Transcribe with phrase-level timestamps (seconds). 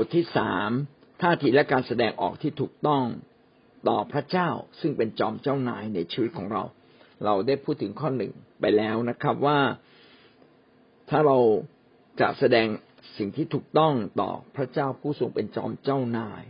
[0.06, 0.70] ทที่สาม
[1.22, 3.04] ท่าทีและการแสดงออกที่ถูกต้อง
[3.88, 4.48] ต่อพระเจ้า
[4.80, 6.62] ซึ่งเป็นจอมเจ้านายในชีวิตของเรา
[7.24, 9.58] เราได้พูดถึงข้อหนึ่งไปแล้วนะครับว่า
[11.10, 11.38] ถ้าเรา
[12.20, 12.66] จะแสดง
[13.16, 16.42] สิ่งที่ถูกต้องต่อพระเจ้าผู้ทรงเป็นจอมเจ้านาย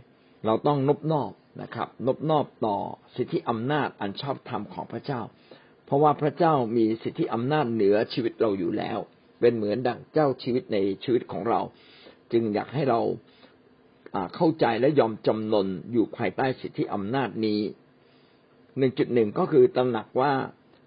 [0.45, 1.31] เราต้องนบนอบ
[1.61, 2.77] นะครับ นบนอบต่อ
[3.15, 5.21] สิทธิอำนาจอันชอบธรรมของพระเจ้า
[5.85, 8.99] เพราะว่าพระเจ้ามีสิทธิอำนาจเหนือชีวิตเราอยู่แล้ว
[9.39, 11.61] เป็นเหมือนดั่งเจ้าชีวิตในชีวิตของเรา
[12.31, 13.01] จึงอยากให้เรา
[14.35, 17.61] เข้าใจและยอมจำนนอยู่ภายใต้สิทธิอำนาจนี้
[18.77, 20.33] หนึ่งจุดหนึ่งก็คือตระหนักว่า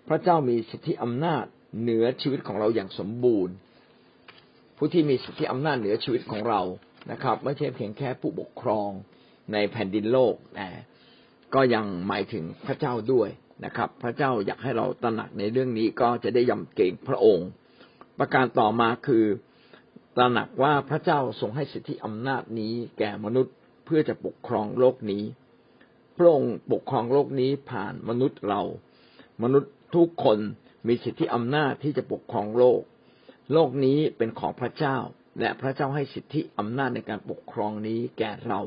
[0.09, 1.45] พระเจ้ามีสิทธิอำนาจ
[1.83, 3.55] เหนือชีวิตของเราอย่างสมบูรณ์
[4.77, 6.61] ผู้ที่มีสิทธิอำนาจเหนือชีวิตของเรา
[7.11, 8.91] นะครับ ไม่ใช่เพียงแค่ผู้ปกครอง
[9.53, 10.69] ในแผ่นดินโลกแต่
[11.55, 13.29] ก็ยังหมายถึงพระเจ้าด้วย
[13.65, 17.49] นะครับ พระเจ้าอยากให้เราตระหนักในเรื่องนี้ก็จะได้ยำเก่งพระองค์
[18.19, 19.25] ประการต่อมาคือ
[20.17, 25.25] ตระหนักว่าพระเจ้าทรงให้สิทธิอำนาจนี้แก่มนุษย์เพื่อจะปกครองโลกนี้
[26.17, 28.63] พระองค์ปกครองโลกนี้ผ่านมนุษย์เรา
[29.43, 30.39] มนุษย์ทุกคน
[30.87, 32.81] มีสิทธิอำนาจที่จะปกครองโลก
[33.53, 34.97] โลกนี้เป็นของพระเจ้า
[35.41, 38.61] และพระเจ้าให้สิทธิอำนาจในการปกครองนี้แก่เรา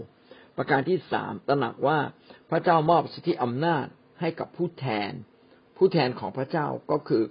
[0.57, 1.99] ประการที่สามตระหนักว่า
[2.49, 3.85] พระเจ้ามอบสิทธิอำนาจ
[4.21, 5.11] ให้กับผู้แทน
[5.77, 7.23] ผู้แทนของพระเจ้าก็คือ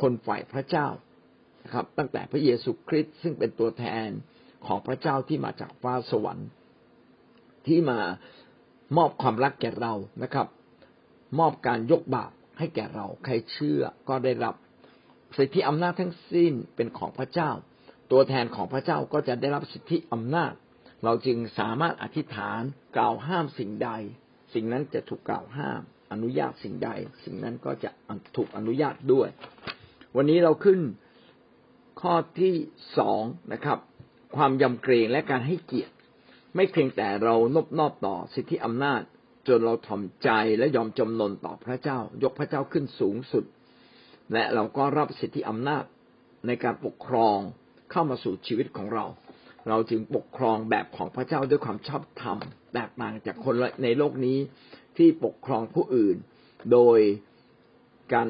[0.00, 0.86] คนฝ่ายพระเจ้า
[1.72, 4.08] ครับ ตั้งแต่พระเยซูคริสต์ซึ่งเป็นตัวแทน
[4.66, 6.48] ของพระเจ้าที่มาจากฟ้าสวรรค์
[7.66, 8.00] ที่มา
[8.96, 10.46] มอบความรักแก่เรานะครับ
[11.38, 14.54] มอบการยกบาปให้แก่เรา ใครเชื่อก็ได้รับ
[15.36, 17.50] สิทธิอำนาจทั้งสิ้นเป็นของพระเจ้า
[18.12, 20.52] ตัวแทนของพระเจ้าก็จะได้รับสิทธิอำนาจ
[21.04, 22.60] เราจึงสามารถอธิษฐาน
[22.96, 23.90] กล่าวห้ามสิ่งใด
[24.54, 25.80] สิ่งนั้นจะถูกกล่าวห้าม
[26.12, 26.90] อนุญาตสิ่งใด
[27.24, 27.90] สิ่งนั้นก็จะ
[28.36, 29.28] ถูกอนุญาตด้วย
[30.16, 30.80] วันนี้เราขึ้น
[32.00, 32.54] ข้อที่
[32.98, 33.78] สองนะครับ
[34.36, 35.94] ความยำเกรงและการให้เกียรติ
[36.54, 39.00] ไม่เพียงแต่เรานบนอบต่อสิทธิอำนาจ
[39.48, 43.44] จนเราถ่อมใจและยอมจำนนต่อพระเจ้า ยกพระเจ้าขึ้นสูงสุด
[44.32, 45.84] และเราก็รับสิทธิอำนาจ
[46.46, 47.38] ในการปกครอง
[47.90, 49.04] เข้ามาสู่ชีวิตของเรา
[49.68, 52.38] เราจึงปกครองแบบของพระเจ้าด้วยความชอบธรรม
[52.74, 54.38] แตกต่างจากคนในโลกนี้
[54.96, 56.16] ที่ปกครองผู้อื่น
[56.72, 56.98] โดย
[58.12, 58.28] การ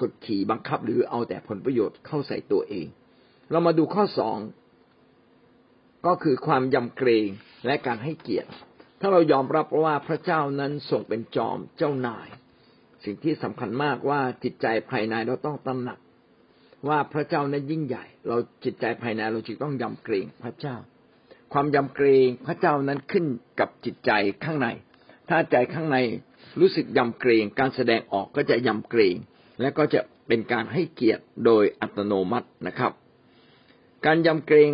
[0.00, 2.86] กดขี่บังคับหรือเอาแต่ผลประโยชน์เข้าใส่ตัวเอง
[3.50, 4.38] เรามาดูข้อสอง
[6.06, 7.28] ก็คือความยำเกรง
[7.66, 8.50] และการให้เกียรติ
[9.00, 12.28] ถ้าเรายอมรับว่าพระเจ้านั้นทรงเป็นจอมเจ้านาย
[13.04, 15.98] สิ่งที่สำคัญมากว่าจิตใจภายในเราต้องตระหนัก
[16.88, 20.76] ว่าพระเจ้านั้นยิ่งใหญ่ เราจิตใจภายในเราจึงต้องยำเกรงพระเจ้า
[21.52, 23.26] ความยำเกรงพระเจ้านั้นขึ้น
[23.60, 24.10] กับจิตใจ
[24.44, 24.68] ข้างใน
[25.28, 25.96] ถ้าใจข้างใน
[26.60, 29.16] รู้สึกยำเกรงการแสดงออกก็จะยำเกรง
[29.60, 32.92] และก็จะเป็นการให้เกียรติโดยอัตโนมัตินะครับ
[34.06, 34.72] การยำเกรง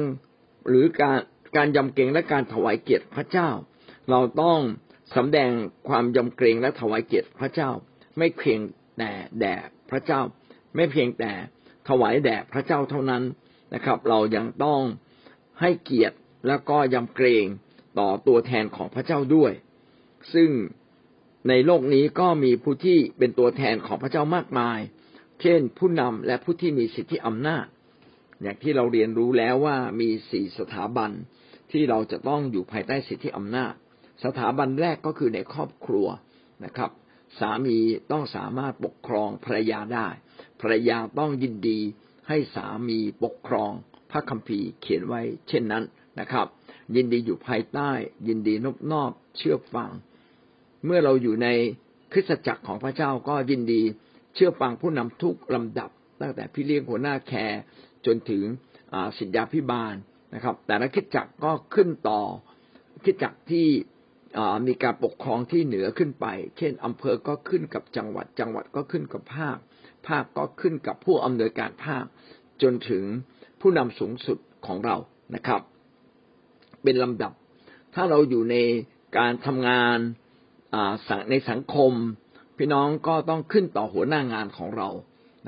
[0.68, 1.18] หรือการ
[1.56, 3.50] การยำเกรงและการถวายเกียรติพระเจ้า
[4.10, 4.60] เราต้อง
[5.16, 5.50] สำแดง
[5.88, 7.70] ความยำเกรงและถวายเกียรติพระเจ้า
[8.18, 8.60] ไม่เพียง
[8.98, 9.54] แต่แด่
[9.90, 10.20] พระเจ้า
[10.76, 11.32] ไม่เพียงแต่
[11.88, 13.22] ถวายแด่พระเจ้าเท่านั้น
[13.74, 14.80] นะครับ เรายังต้อง
[15.60, 16.16] ให้เกียรติ
[16.46, 17.46] แล้วก็ยำเกรง
[17.98, 19.52] ต่อตัวแทนของพระเจ้าด้วย
[20.34, 20.50] ซึ่ง
[21.48, 24.78] ในโลกนี้ก็มีผู้ที่เป็นตัวแทนของพระเจ้ามากมาย
[25.40, 27.66] เช่นผู้นำและผู้ที่มีสิทธิอำนาจ
[28.42, 31.10] อย่างที่เราเรียนรู้แล้วว่ามีสี่สถาบัน
[31.72, 33.72] ที่เราจะต้องอยู่ภายใต้สิทธิอำนาจ
[34.24, 36.06] สถาบันแรกก็คือในครอบครัว
[36.64, 36.90] นะครับ
[37.40, 37.76] สามี
[38.12, 40.08] ต้องสามารถปกครองภรรยาได้
[40.60, 41.80] ภรรยาต้องยินดี
[42.28, 43.70] ให้สามีปกครอง
[44.10, 45.84] พระคัมภีร์เขียนไว้ เช่นนั้น
[46.20, 46.46] นะครับ
[46.96, 47.90] ยินดีอยู่ภายใต้
[48.28, 49.90] ยินดีนอบนอบเชื่อฟัง
[50.84, 51.48] เมื่อเราอยู่ใน
[52.12, 53.82] คริสตจักรของพระเจ้าก็ยินดี
[54.34, 57.60] เชื่อฟังผู้นำทุกลำดับ ตั้งแต่พี่เลี้ยงหัวหน้าแคร์
[58.06, 58.44] จนถึง
[59.18, 59.94] สิทธาพิบาล
[60.34, 62.20] นะครับ แต่ละคิดจักก็ขึ้นต่อ
[63.04, 63.66] คิดจักที่
[64.66, 66.26] มีการปกครองที่เหนือขึ้นไป
[66.58, 69.56] เช่นอำเภอก็ขึ้นกับจังหวัด จังหวัดก็ขึ้นกับภาค
[70.06, 72.04] ภาคก็ขึ้นกับผู้อำนวยการภาค
[72.62, 73.04] จนถึง
[73.60, 74.96] ผู้นำสูงสุดของเรา
[75.34, 75.60] นะครับ
[76.82, 77.32] เป็นลำดับ
[77.94, 78.56] ถ้าเราอยู่ใน
[79.18, 79.98] การทำงาน
[81.30, 81.92] ในสังคม
[82.56, 84.88] พี่น้องก็ต้องขึ้นต่อหัวหน้างานของเรา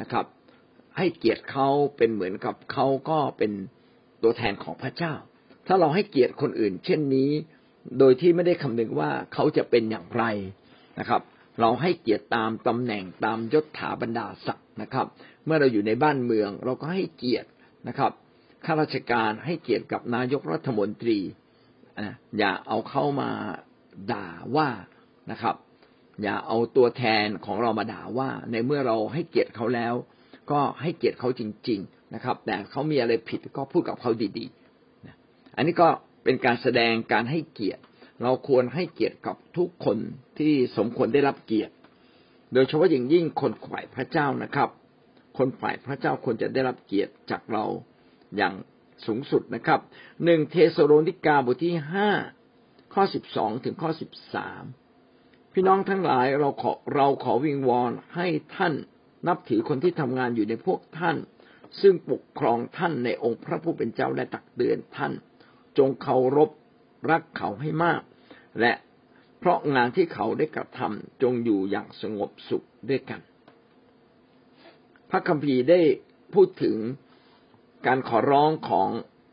[0.01, 0.27] นะครับ
[0.97, 3.53] ให้เกียรติเขาเป็นเหมือนกับเขาก็เป็น
[4.23, 5.15] ตัวแทนของพระเจ้า
[5.67, 7.31] ถ้าเราให้เกียรติคนอื่น เช่นนี้
[7.99, 10.25] โดยที่ไม่ได้คำนึงว่าเขาจะเป็นอย่างไร
[10.99, 11.23] นะครับ
[11.61, 15.07] เราให้เกียรติตามตำแหน่งตามยศถาบรรดาศักดิ์นะครับ
[15.45, 17.49] เมื่อเราอยู่ในบ้านเมือง เราก็ให้เกียรติ
[17.89, 18.13] นะครับ
[18.65, 21.19] ข้าราชการให้เกียรติกับนายกรัฐมนตรี
[22.39, 23.31] อย่าเอาเข้ามา
[24.13, 24.69] ด่าว่า
[25.31, 25.57] นะครับ
[26.23, 29.95] อย่าเอาตัวแทนของเรามาด่าว่า ในเมื่อเราให้เกียรติเขาแล้ว
[30.51, 35.89] ก็ให้เกียรติเขาจริง ๆนะครับ แต่เขามีอะไรผิดก็พูดกับเขาดีๆ อันนี้ก็
[36.25, 37.83] เป็นการแสดงการให้เกียรติ
[38.23, 39.99] เราควรให้เกียรติกับทุกคน
[40.39, 41.75] ที่สมควรได้รับเกียรติ
[42.53, 44.69] โดยเฉพาะอย่างยิ่งคนฝ่ายพระเจ้านะครับ
[45.39, 47.65] คนฝ่ายพระเจ้าควรจะได้รับเกียรติจากเรา
[48.37, 48.55] อย่าง
[49.07, 49.81] สูงสุดนะครับ
[50.25, 52.11] หนึ่งเธสะโลนิกาบทที่ห้า
[52.95, 54.65] ข้อสิบสองถึงข้อสิบสาม
[55.53, 58.27] พี่น้องทั้งหลายเราขอเราขอวิงวอนให้
[58.57, 58.75] ท่าน
[59.29, 61.17] นับถือคนที่ทำงานอยู่ในพวกท่าน
[61.81, 65.13] ซึ่งปกครองท่านในองค์พระผู้เป็นเจ้าและตักเตือนท่าน
[65.79, 66.51] จงเคารพ
[67.11, 68.03] รักเขาให้มาก
[68.61, 68.73] และ
[69.39, 73.21] เพราะงานที่เขาได้กระทำจงอยู่อย่างสงบสุขด้วยกัน
[75.11, 75.81] พระคัมภีร์ได้
[76.35, 76.77] พูดถึง
[77.87, 78.89] การขอร้องของ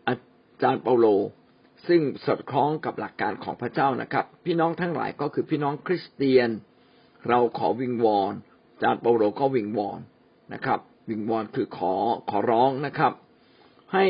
[0.08, 0.16] อา
[0.62, 1.08] จารย์เปาโล
[1.88, 6.50] ซึ่งสอดคล้องกับหลักการของพระเจ้านะครับ พี่น้องทั้งหลายก็คือพี่น้องคริสเตียน
[7.28, 8.34] เราขอวิงวอน
[8.82, 10.00] จารย์เปาโลก็วิงวอน
[10.54, 10.80] นะครับ
[11.10, 11.94] วิงวอนคือขอ
[12.30, 13.14] ขอร้องนะครับ
[13.94, 14.06] ให้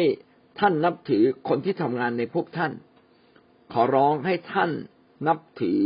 [0.59, 2.71] ท่านนับถือคนที่ทำงานในพวกท่าน
[3.73, 4.71] ขอร้องให้ท่าน
[5.27, 5.81] นับถือ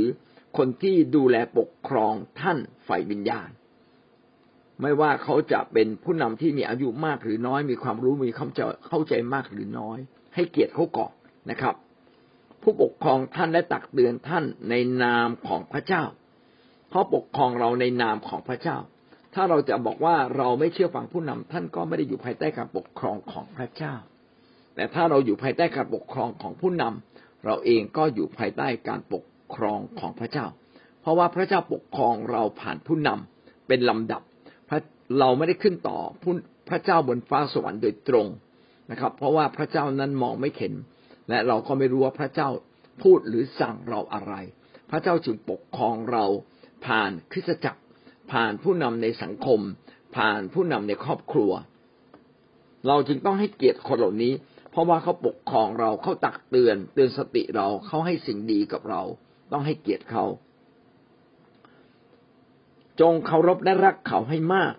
[0.57, 3.49] คนที่ดูแลปกครองท่านฝ่ายวิญญาณ
[4.81, 8.49] ไม่ว่าเขาจะเป็นผู้นำที่มีอายุมากหรือน้อย มีความรู้มีความ
[8.87, 9.97] เข้าใจมากหรือน้อย
[10.35, 11.13] ให้เกียรติเขาก่อน
[11.49, 11.75] นะครับ
[12.61, 14.73] ผู้ปกครองท่านและตักเตือนท่านใน
[15.03, 16.03] นามของพระเจ้า
[16.89, 18.77] เขาปกครองเราในนามของพระเจ้า
[19.33, 23.95] ถ้าเราจะบอกว่าเราไม่เชื่อฟังผู้นำท่านก็ไม่ได้อยู่ภายใต้การปกครองของพระเจ้า
[24.75, 30.45] แต่ถ้าเราอยู่ภายใต้การปกครองของผู้นำเราเองก็อยู่ภายใต้การปกครองของพระเจ้า
[31.01, 34.21] เพราะว่าพระเจ้าปกครองเราผ่านผู้นำเป็นลำดับ
[35.19, 35.99] เราไม่ได้ขึ้นต่อ
[36.69, 38.27] พระเจ้าบนฟ้าสวรรค์โดยตรง
[38.91, 40.73] นะครับ เพราะว่าพระเจ้านั้นมองไม่เห็น
[41.29, 42.49] และเราก็ไม่รู้ว่าพระเจ้า
[43.01, 44.33] พูดหรือสั่งเราอะไร
[44.89, 46.25] พระเจ้าจึงปกครองเรา
[46.87, 47.81] ผ่านคริสตจักร
[48.31, 49.59] ผ่านผู้นำในสังคม
[50.15, 51.51] ผ่านผู้นำในครอบครัว
[52.87, 54.33] เราจึงต้องให้เกียรติคนเหล่านี้
[54.71, 59.01] เพราะว่าเขาปกครองเราเขาตักเตือน เตือนสติเราเขาให้สิ่งดีกับเรา
[59.51, 60.25] ต้องให้เกียรติเขา
[62.99, 64.73] จงเคารพและรักเขาให้มาก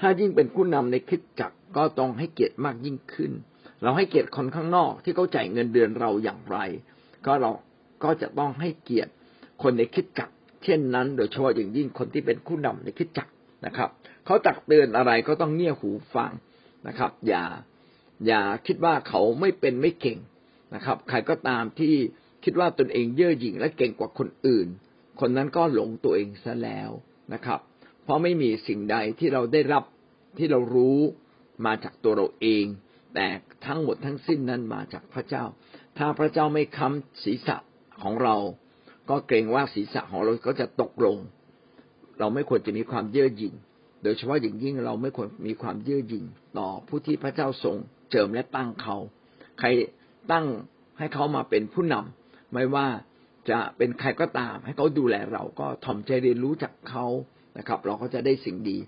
[0.00, 3.32] ถ้ายิ่งเป็นผู้นำในคิดจักก็ต้องให้เกียรติมากยิ่งขึ้น
[3.82, 6.58] เราให้เกียรติคนข้างนอกที่เขาจ่ายเงินเดือนเราอย่างไร
[7.24, 7.50] ก็เรา
[8.04, 9.10] ก็จะต้องให้เกียรติ
[9.62, 10.30] คนในคิดจัก
[10.64, 13.28] เช่นนั้น โดยเฉพาะอย่างยิ่งคนที่เป็นผู้นำในคิดจัก
[13.66, 13.88] นะครับ
[14.24, 16.32] เขาตักเตือนอะไรก็ต้องเงี่ยหูฟัง
[16.88, 17.44] นะครับ อย่า
[18.26, 20.18] อย่าคิดว่าเขาไม่เป็นไม่เก่ง
[20.74, 21.94] นะครับ ใครก็ตามที่
[22.44, 24.68] คิดว่าตนเองเย่อหยิ่งและเก่งกว่าคนอื่น
[25.20, 26.90] คนนั้นก็หลงตัวเองซะแล้ว
[27.34, 27.60] นะครับ
[28.04, 29.84] เพราะไม่มีสิ่งใดที่เราได้รับ
[30.38, 30.98] ที่เรารู้
[31.66, 32.64] มาจากตัวเราเอง
[33.14, 33.26] แต่
[33.66, 35.44] ทั้งหมดทั้งสิ้นนั้นมาจากพระเจ้า
[35.98, 37.56] ถ้าพระเจ้าไม่ค้ำศีรษะ
[38.02, 38.36] ของเรา
[39.08, 41.18] ก็เกรงว่าศีรษะของเราก็จะตกลง
[42.18, 43.54] เราไม่ควรจะมีความเย่อหยิ่ง
[44.02, 46.24] โดยเฉพาะอย่างยิ่งเราไม่ควรมีความเย่อหยิ่ง
[46.58, 47.76] ต่อผู้ที่พระเจ้าทรง
[48.10, 48.96] เจิมและตั้งเขา
[49.58, 49.68] ใคร
[50.32, 50.46] ตั้ง
[50.98, 52.86] ให้เขามาเป็นผู้นำไม่ว่า
[53.50, 57.06] จะเป็นใครก็ตาม ให้เขาดูแลเราก็ถ่อมใจเรียนรู้จากเขา
[57.58, 58.78] นะครับ เราก็จะได้สิ่งดี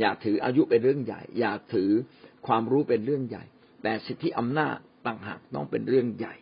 [0.00, 1.90] อย่าถืออายุเป็นเรื่องใหญ่ อย่าถือ
[2.46, 3.44] ความรู้เป็นเรื่องใหญ่
[3.82, 4.76] แต่สิทธิอำนาจ
[5.06, 6.34] ต่างหากต้องเป็นเรื่องใหญ่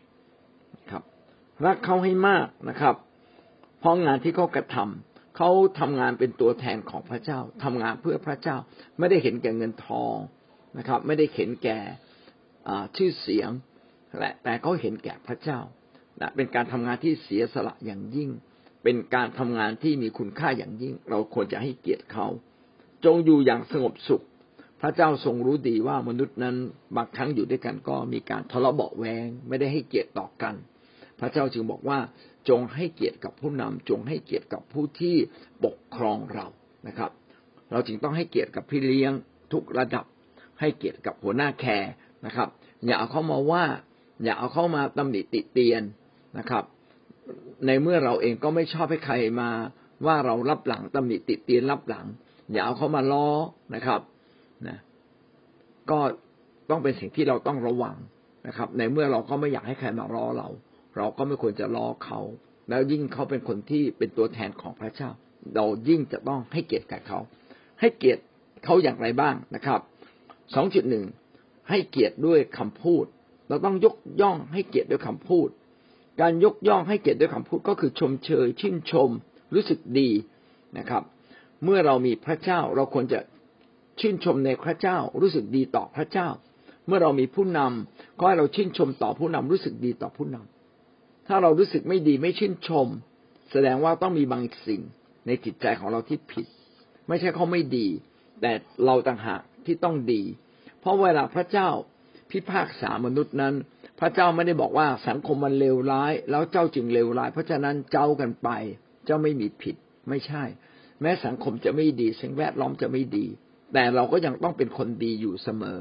[0.90, 1.02] ครับ
[1.64, 2.94] รักเขาให้มากนะครับ
[3.86, 5.50] ราะงานที่เขากระทำเขา
[5.80, 8.56] ทำงานเป็นตัวแทนของพระเจ้าทำงานเพื่อพระเจ้า
[8.98, 10.16] ไม่ได้เห็นแก่เงินทอง
[10.78, 11.78] นะครับ ไม่ได้เห็นแก่
[12.96, 13.50] ชื่อเสียง
[14.18, 15.60] และแต่เขาเห็นแก่พระเจ้า
[16.20, 18.30] นะเป็นการทำงานที่เสียสละอย่างยิ่ง
[18.82, 22.26] เป็นการทำงานที่มีคุณค่าอย่างยิ่ง เราควรจะให้เกียรติเขา
[23.04, 24.24] จงอยู่อย่างสงบสุข
[24.80, 26.56] พระเจ้าทรงรู้ดีว่ามนุษย์นั้น
[26.96, 30.54] บางครั้งอยู่ด้วยกันก็มีการทะเลาะเบาแวง ไม่ได้ให้เกียรติต่อกัน
[31.20, 31.98] พระเจ้าจึงบอกว่า
[32.48, 35.16] จงให้เกียรติกับผู้นำจงให้เกียรติกับผู้ที่
[35.64, 36.46] ปกครองเรา
[36.88, 37.10] นะครับ
[37.70, 39.12] เราจึงต้องให้เกียรติกับพี่เลี้ยง
[39.52, 40.04] ทุกระดับ
[40.60, 41.90] ให้เกียรติกับหัวหน้าแคร์
[42.26, 42.48] นะครับ
[42.86, 43.64] อย่าเอาเข้ามาว่า
[44.24, 45.82] อย่าเอาเข้ามาตำหนิติเตียน
[46.38, 46.64] นะครับ
[47.66, 49.50] ในเมื่อเราเองก็ไม่ชอบให้ใครมา
[50.06, 52.06] ว่าเรารับหลังตำหนิติเตียนรับหลัง
[52.52, 53.28] อย่าเอาเข้ามาล้อ
[53.74, 54.00] นะครับ
[54.66, 54.78] นะ
[55.90, 55.98] ก็
[56.70, 57.96] ต้องเป็นสิ่งที่เราต้องระวัง
[58.46, 60.48] นะครับ ในเมื่อเราก็ไม่อยากให้ใครมาล้อเรา
[60.96, 62.20] เราก็ไม่ควรจะล้อเขา
[62.68, 65.10] แล้วยิ่งเขาเป็นคนที่เป็นตัวแทนของพระเจ้า
[65.54, 67.18] เรายิ่งจะต้องให้เกียรติกับเขา
[67.80, 68.22] ให้เกียรติ
[68.64, 69.80] เขาอย่างไรบ้างนะครับ
[70.54, 71.04] สองจุดหนึ่ง
[71.68, 73.04] ให้เกียรติด้วยคำพูด
[73.48, 75.48] เราต้องยกย่องให้เกียรติด้วยคำพูด
[76.20, 79.10] การยกย่องให้เกียรติด้วยคำพูดก็คือชมเชยชื่นชม
[79.54, 80.10] รู้สึกดี
[80.78, 81.02] นะครับ
[81.64, 83.20] เมื่อเรามีพระเจ้าเราควรจะ
[84.00, 86.28] ชื่นชมในพระเจ้า รู้สึกดีต่อพระเจ้า
[86.86, 90.55] เมื่อเรามีผู้นำก็ให้เราชื่นชมต่อผู้นำรู้สึกดีต่อผู้นำ
[91.26, 92.88] ถ้าเรารู้สึกไม่ดีไม่ชื่นชม
[93.52, 94.82] แสดงว่าต้องมีบางสิ่ง
[95.26, 96.46] ในจิตใจของเราที่ผิด
[97.08, 97.86] ไม่ใช่เขาไม่ดี
[98.40, 98.52] แต่
[98.84, 100.22] เราต่างหากที่ต้องดี
[100.80, 101.68] เพราะเวลาพระเจ้า
[102.30, 103.54] พิพากษามนุษย์นั้น
[104.00, 108.48] พระเจ้าไม่ได้บอกว่าสังคมมันเลวร้าย แล้วเจ้าจึงเลวร้าย เพราะฉะนั้นเจ้ากันไป
[109.06, 109.76] เจ้าไม่มีผิด
[110.08, 110.44] ไม่ใช่
[111.00, 113.26] แม้สังคมจะไม่ดีสิ่งแวดล้อมจะไม่ดี
[113.72, 115.78] แต่เราก็ยังต้องเป็นคนดีอยู่เสมอ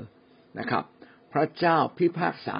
[0.59, 0.83] นะครับ
[1.33, 2.59] พระเจ้าพิพากษา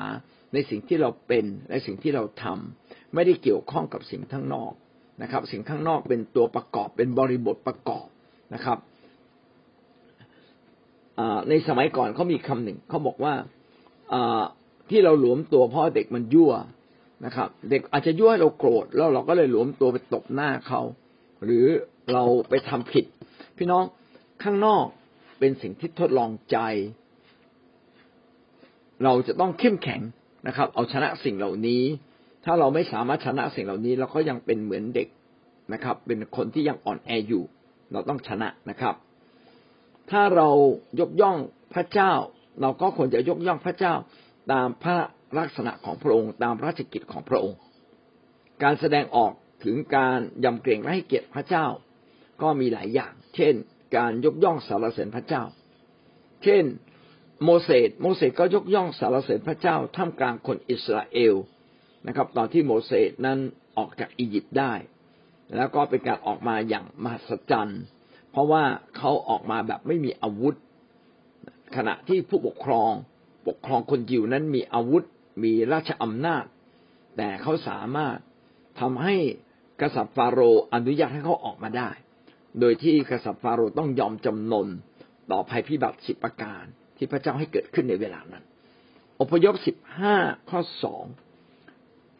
[0.55, 4.71] ในสิ่งที่เราเป็นในสิ่งที่เราทำไม่ได้เกี่ยวข้องกับสิ่งข้างนอก
[5.21, 8.07] นะครับ สิ่งข้างนอกเป็นตัวประกอบเป็นบริบทประกอบ
[8.53, 8.77] นะครับ
[11.49, 13.33] ในสมัยก่อนเขามีคำหนึ่งเขาบอกว่า
[14.89, 16.53] ที่เราหลวมตัวเพราะเด็กมันยั่ว
[17.25, 20.81] นะครับ เด็กอาจจะยั่วให้เราโกรธแล้วเราก็เลยหลวมตัวไปตบหน้าเขา
[21.43, 21.65] หรือ
[22.13, 23.05] เราไปทำผิด
[23.57, 23.83] พี่น้อง
[24.43, 24.85] ข้างนอก
[25.39, 26.57] เป็นสิ่งที่ทดลองใจ
[29.03, 30.01] เราจะต้องเข้มแข็ง
[30.47, 31.83] นะครับ เอาชนะสิ่งเหล่านี้
[32.45, 35.07] ถ้าเราไม่สามารถชนะสิ่งเหล่านี้ เราก็ยังเป็นเหมือนเด็ก
[35.73, 37.43] นะครับ เป็นคนที่ยังอ่อนแออยู่
[37.91, 38.95] เราต้องชนะนะครับ
[40.11, 40.49] ถ้าเรา
[40.99, 41.37] ยกย่อง
[41.73, 42.11] พระเจ้า
[42.61, 43.93] เราก็ควรจะยกย่องพระเจ้า
[44.51, 44.97] ตามพระ
[45.37, 47.57] ลักษณะของพระองค์ ตามราชกิจของพระองค์
[48.63, 49.31] การแสดงออก
[49.63, 51.65] ถึงการยำเกรงและให้เกียรติพระเจ้า
[52.41, 53.53] ก็มีหลายอย่าง เช่น
[53.97, 55.43] การยกย่องสารเสริญพระเจ้า
[56.43, 56.63] เช่น
[57.43, 61.35] โมเสสโมเสสก็ยกย่องสารเสริญพระเจ้าท่ามกลางคนอิสราเอล
[62.07, 63.39] นะครับ ตอนที่โมเสสนั้น
[63.77, 64.73] ออกจากอียิปต์ได้
[65.55, 67.81] แล้วก็เป็นการออกมาอย่างมหัศจรรย์
[68.31, 68.63] เพราะว่า
[68.97, 70.55] เขาออกมาแบบไม่มีอาวุธ
[71.75, 72.91] ขณะที่ผู้ปกครอง
[73.47, 75.03] ปกครองคนยิวนั้นมีอาวุธ
[75.43, 76.45] มีราชอำนาจ
[77.17, 78.17] แต่เขาสามารถ
[78.79, 79.15] ทำให้
[79.81, 81.89] กษัตริย์ฟาโรห์อนุญาตให้เขาออกมาได้
[82.59, 84.67] โดยที่กษัตริย์ฟาโรห์ต้องยอมจำนน
[85.31, 86.65] ต่อภัยพิบัติสิบประการ
[86.97, 88.43] ที่พระเจ้าให้เกิดขึ้นในเวลานั้น
[89.21, 90.15] อพยพสิบห้า
[90.49, 91.05] ข้อสอง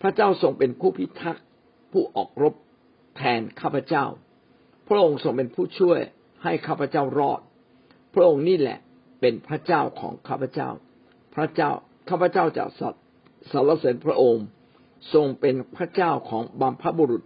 [0.02, 1.46] พระเจ้าทรงเป็นผู้พิทักษ์
[1.92, 2.54] ผู้ออกรบ
[3.16, 4.06] แทนข้าพเจ้า
[4.88, 6.00] พระองค์ทรงเป็นผู้ช่วย
[6.44, 7.42] ให้ข้าพเจ้ารอด
[8.14, 8.80] พระองค์นี่แหละ
[9.22, 10.70] เป็นพระเจ้าของข้าพเจ้า
[11.36, 11.72] พระเจ้า
[12.10, 12.94] ข้าพเจ้าจะสัต
[13.52, 14.46] สรรเสริญพระองค์
[15.14, 17.24] ทรงเป็นพระเจ้าของบัมพบุรุษ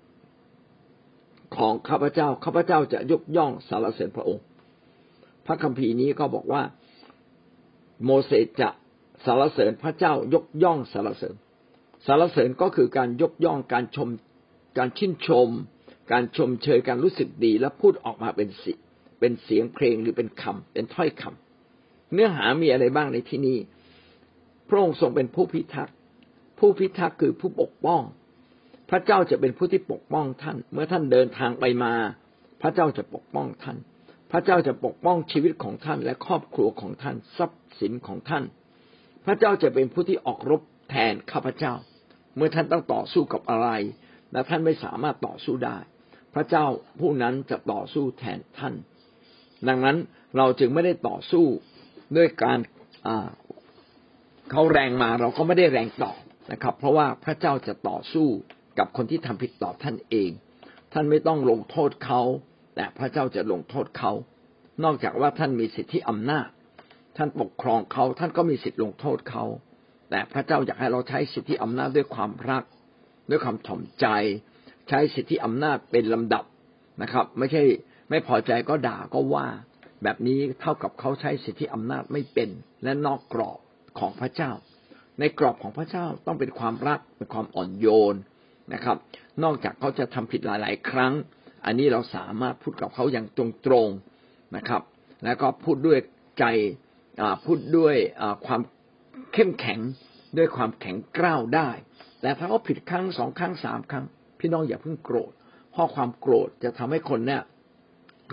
[1.56, 4.44] ของข้าพเจ้าข้าพเจ้าจะยกย่องสารเสริญพระองค์
[5.46, 6.62] พระคัมภีร์นี้ก็บอกว่า
[8.06, 8.70] โมเสสจะ
[9.26, 11.36] สารเสริญพระเจ้ายกย่องสารเสริญ
[12.06, 14.10] สารเสริญก็คือการยกย่องการชม
[14.78, 15.50] การชื่นชม
[16.12, 18.74] การชมเชยการรู้สึกดีและพูดออกมาเป็นสิ
[19.20, 23.58] เป็นเสียงเพลงหรือเป็นคำเป็นถ้อยคำเนื้อหามีอะไรบ้างในที่นี้
[24.68, 25.96] พระองค์ทรงเป็นผู้พิทักษ์
[26.60, 28.02] ผู้พิทักษ์คือผู้ปกป้อง
[28.90, 31.94] พระเจ้าจะเป็นผู้ที่ปกป้องท่าน เมื่อท่านเดินทางไปมา
[32.62, 33.78] พระเจ้าจะปกป้องท่าน
[34.32, 38.44] พระเจ้าจะปกป้องชีวิตของท่านและครอบครัวของท่านทรัพย์สินของท่าน
[39.26, 41.74] พระเจ้าจะเป็นผู้ที่ออกรบแทนข้าพเจ้า
[42.36, 43.70] เมื่อท่านต้องต่อสู้กับอะไร
[44.32, 45.78] และท่านไม่สามารถต่อสู้ได้
[46.34, 46.66] พระเจ้า
[47.00, 48.74] ผู้นั้นจะต่อสู้แทนท่าน
[49.68, 49.98] ดังนั้น
[50.38, 51.46] เราจึงไม่ได้ต่อสู้
[52.18, 52.60] ด้วยการ
[54.52, 56.18] เขาแรงมาเราก็ไม่ได้แรงตอบ
[56.52, 58.28] นะครับ เพราะว่าพระเจ้าจะต่อสู้
[58.80, 60.30] กับคนที่ทำผิดต่อท่านเอง
[60.94, 62.22] ท่านไม่ต้องลงโทษเขา
[62.80, 64.12] แต่พระเจ้าจะลงโทษเขา
[64.84, 66.48] นอกจากว่าท่านมีสิทธิอำนาจ
[67.18, 69.44] ท่านปกครองเขา ท่านก็มีสิทธิลงโทษเขา
[70.10, 72.64] แต่พระเจ้าอยากให้เราใช้สิทธิอำนาจด้วยความรัก
[73.30, 74.06] ด้วยความถ่อมใจ
[74.90, 76.44] ใช้สิทธิอำนาจเป็นลำดับ
[77.02, 77.64] นะครับ ไม่ใช่
[78.10, 79.48] ไม่พอใจก็ด่าก็ว่า
[80.04, 82.50] แบบนี้เท่ากับเขาใช้สิทธิอำนาจไม่เป็น
[82.84, 83.60] และนอกกรอบ
[84.00, 84.52] ของพระเจ้า
[85.20, 88.16] ในกรอบของพระเจ้าต้องเป็นความรักเป็นความอ่อนโยน
[88.74, 88.98] นะครับ
[89.44, 91.14] นอกจากเขาจะทำผิดหลาย ๆ ครั้ง
[91.66, 93.40] อันนี้เราสามารถพูดกับเขาอย่างต
[93.72, 94.82] รงๆนะครับ
[95.24, 96.00] แล้วก็พูดด้วย
[96.40, 96.46] ใจ
[97.46, 97.96] พูดด้วย
[98.46, 98.62] ความ
[99.34, 99.80] เข้มแข็ง
[100.38, 101.70] ด้วยความแข็งกร้าวได้
[102.22, 104.06] แต่ถ้าเขาผิดครั้งสองครั้งสามครั้ง
[104.40, 105.32] พี่น้องอย่าเพิ่งโกรธ
[105.72, 107.42] เพราะความโกรธจะทำให้คนเนี่ย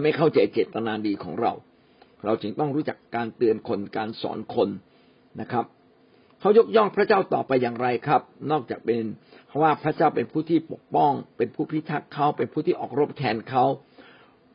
[0.03, 1.53] ไม่เข้าใจเจตนาดีของเรา
[2.25, 4.69] เราจึงต้องรู้จักการเตือนคนการสอนคน
[5.41, 5.65] นะครับ
[6.41, 9.05] เขายกย่องพระเจ้าต่อไปอย่างไรครับ นอกจากเป็น
[9.47, 13.65] เพราะว่าพระเจ้าเป็นผู้ที่ปกป้อง เป็นผู้พิทักษ์เขาเป็นผู้ที่ออกรบแทนเขา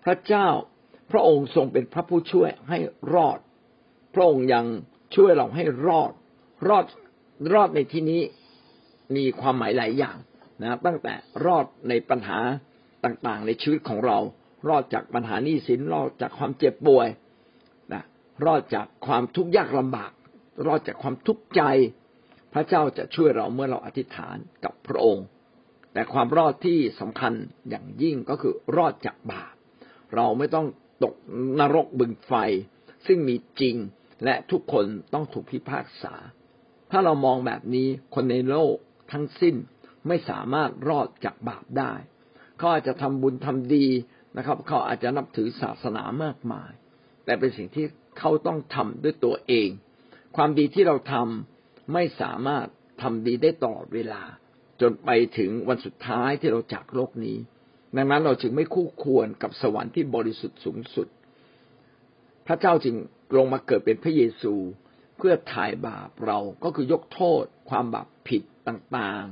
[0.03, 0.47] พระเจ้า
[1.11, 2.77] พระองค์ทรงเป็นพระผู้ช่วยให้
[3.13, 3.37] รอด
[4.13, 4.65] พระองค์ยัง
[5.15, 6.11] ช่วยเราให้รอด
[6.69, 6.85] รอด
[7.53, 8.21] รอดในที่นี้
[9.15, 10.17] มีความหมายหลายอย่าง
[10.61, 11.13] นะตั้งแต่
[11.45, 12.39] รอดในปัญหา
[13.03, 14.17] ต่างๆ ในชีวิตของเรา
[14.69, 17.07] รอดจากปัญหานี้สินรอดจากความเจ็บป่วย
[17.93, 18.03] นะ
[18.45, 20.11] รอดจากความทุกข์ยากลำบาก
[20.65, 21.61] รอดจากความทุกข์ใจ
[22.53, 25.25] พระเจ้าจะช่วยเราเมื่อเราอธิษฐานกับพระองค์
[25.93, 27.33] แต่ความรอดที่สำคัญ
[27.69, 29.53] อย่างยิ่งก็คือรอดจากบาป
[30.15, 30.67] เราไม่ต้อง
[31.03, 31.15] ตก
[31.59, 32.33] นรกบึงไฟ
[33.05, 33.75] ซึ่งมีจริง
[34.25, 36.15] และทุกคนต้องถูกพิพากษา
[36.91, 38.75] ถ้าเรามองแบบนี้คนในโลก
[39.11, 39.55] ทั้งสิ้น
[40.07, 41.93] ไม่สามารถรอดจากบาปได้
[42.57, 43.85] เขาอาจจะทำบุญทำดี
[44.37, 46.71] นะครับ เขาอาจจะนับถือศาสนามากมาย
[47.25, 47.85] แต่เป็นสิ่งที่
[48.19, 49.69] เขาต้องทำด้วยตัวเอง
[50.35, 52.67] ความดีที่เราทำไม่สามารถ
[53.01, 54.23] ทำดีได้ตลอดเวลา
[54.81, 57.37] จนไปถึงวันสุดท้ายที่เราจากโลกนี้
[57.95, 61.07] ดังนั้นเราจึงไม่คู่ควรกับสวรรค์ที่บริสุทธิ์สูงสุด
[62.47, 62.95] พระเจ้าจึง
[63.37, 64.53] ลงมาเกิดเป็นพระเยซู
[65.17, 69.23] เพื่อถ่ายบาปเราก็คือยกโทษ ความบาปผิดต่าง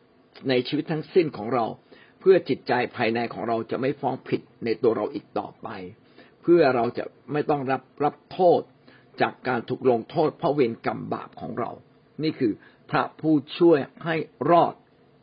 [0.00, 1.66] ๆ ในชีวิตทั้งสิ้นของเรา
[2.20, 5.68] เพื่อจิตใจภายในของเราจะไม่ฟ้องผิดในตัวเราอีกต่อไป
[6.42, 8.60] เพื่อเราจะไม่ต้องรับรับโทษ
[9.22, 11.70] จากการถูกลงโทษเพราะเวรกรรมบาปของเรา
[12.22, 12.52] นี่คือ
[12.90, 14.16] พระผู้ช่วยให้
[14.50, 14.74] รอด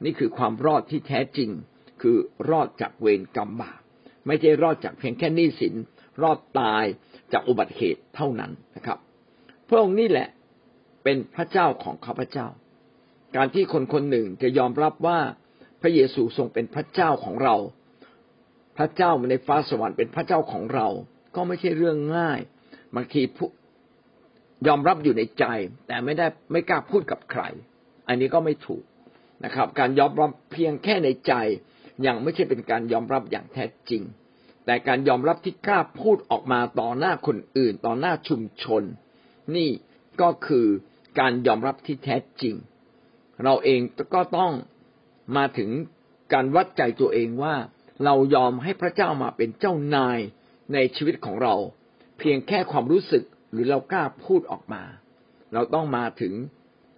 [0.05, 1.49] นี่คือความรอดที่แท้จริง
[2.01, 2.17] คือ
[2.49, 3.79] รอดจากเวรกรรมบาป
[4.27, 5.75] ไม่ใช่รอดจากเพียงแค่นี้สิน
[6.23, 6.83] รอดตาย
[7.33, 8.97] จากอุบัติเหตุเท่านั้นนะครับ
[9.67, 10.27] พระองค์นี่แหละ
[11.03, 12.47] เป็นพระเจ้าของข้าพเจ้า
[13.35, 15.19] การที่คนคนหนึ่งจะยอมรับว่า
[15.81, 17.55] พระเยซูทรงเป็นพระเจ้าของเรา
[18.77, 20.87] พระเจ้าในฟ้าสวรรค์เป็นพระเจ้าของเรา
[21.35, 22.39] ก็ไม่ใช่เรื่องง่าย
[22.95, 23.21] บางที
[24.67, 25.45] ยอมรับอยู่ในใจ
[25.87, 27.43] แต่ไม่ได้ไม่กล้าพูดกับใคร
[28.07, 28.83] อันนี้ก็ไม่ถูก
[29.45, 31.33] นะครับ การยอมรับเพียงแค่ในใจ
[32.05, 34.03] ยังไม่ใช่เป็นการยอมรับอย่างแท้จริง
[34.65, 38.83] แต่การยอมรับที่กล้าพูดออกมาต่อหน้าคนอื่น ต่อหน้าชุมชน
[39.55, 39.69] นี่
[40.21, 40.67] ก็คือ
[41.19, 42.55] การยอมรับที่แท้จริง
[43.43, 43.81] เราเอง
[44.13, 44.51] ก็ต้อง
[45.37, 45.69] มาถึง
[46.33, 47.55] การวัดใจตัวเองว่า
[48.05, 50.19] เรายอมให้พระเจ้ามาเป็นเจ้านาย
[50.73, 51.55] ในชีวิตของเรา
[52.19, 53.23] เพียงแค่ความรู้สึก
[53.55, 54.83] หรือเรากล้าพูดออกมา
[55.53, 56.33] เราต้องมาถึง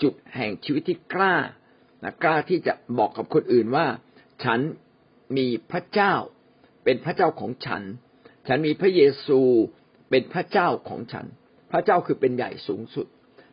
[0.02, 1.36] จุดแห่งชีวิตที่กล้า
[2.04, 3.88] นะกล้าที่จะบอกกับคนอื่นว่า
[4.44, 4.60] ฉัน
[5.38, 6.14] มีพระเจ้า
[6.84, 7.84] เป็นพระเจ้าของฉัน
[8.48, 9.40] ฉันมีพระเยซู
[10.10, 11.26] เป็นพระเจ้าของฉัน
[11.72, 13.08] พระเจ้าคือเป็นใหญ่สูงสุด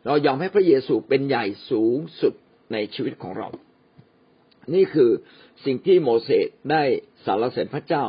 [0.05, 2.33] เรายอมให้พระเยซูเป็นใหญ่สูงสุด
[2.73, 3.49] ในชีวิตของเรา
[4.73, 5.09] นี่คือ
[5.65, 6.83] สิ่งที่โมเสสได้
[7.25, 8.03] สารเสริญพระเจ้า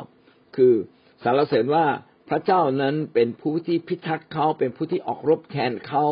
[0.57, 0.75] คือ
[1.23, 1.87] สารเสริญว่า
[2.29, 6.05] พระเจ้านั้นเป็นผู้ที่พิทักษ์เขาเป็นผู้ที่ออกรบแทนเขา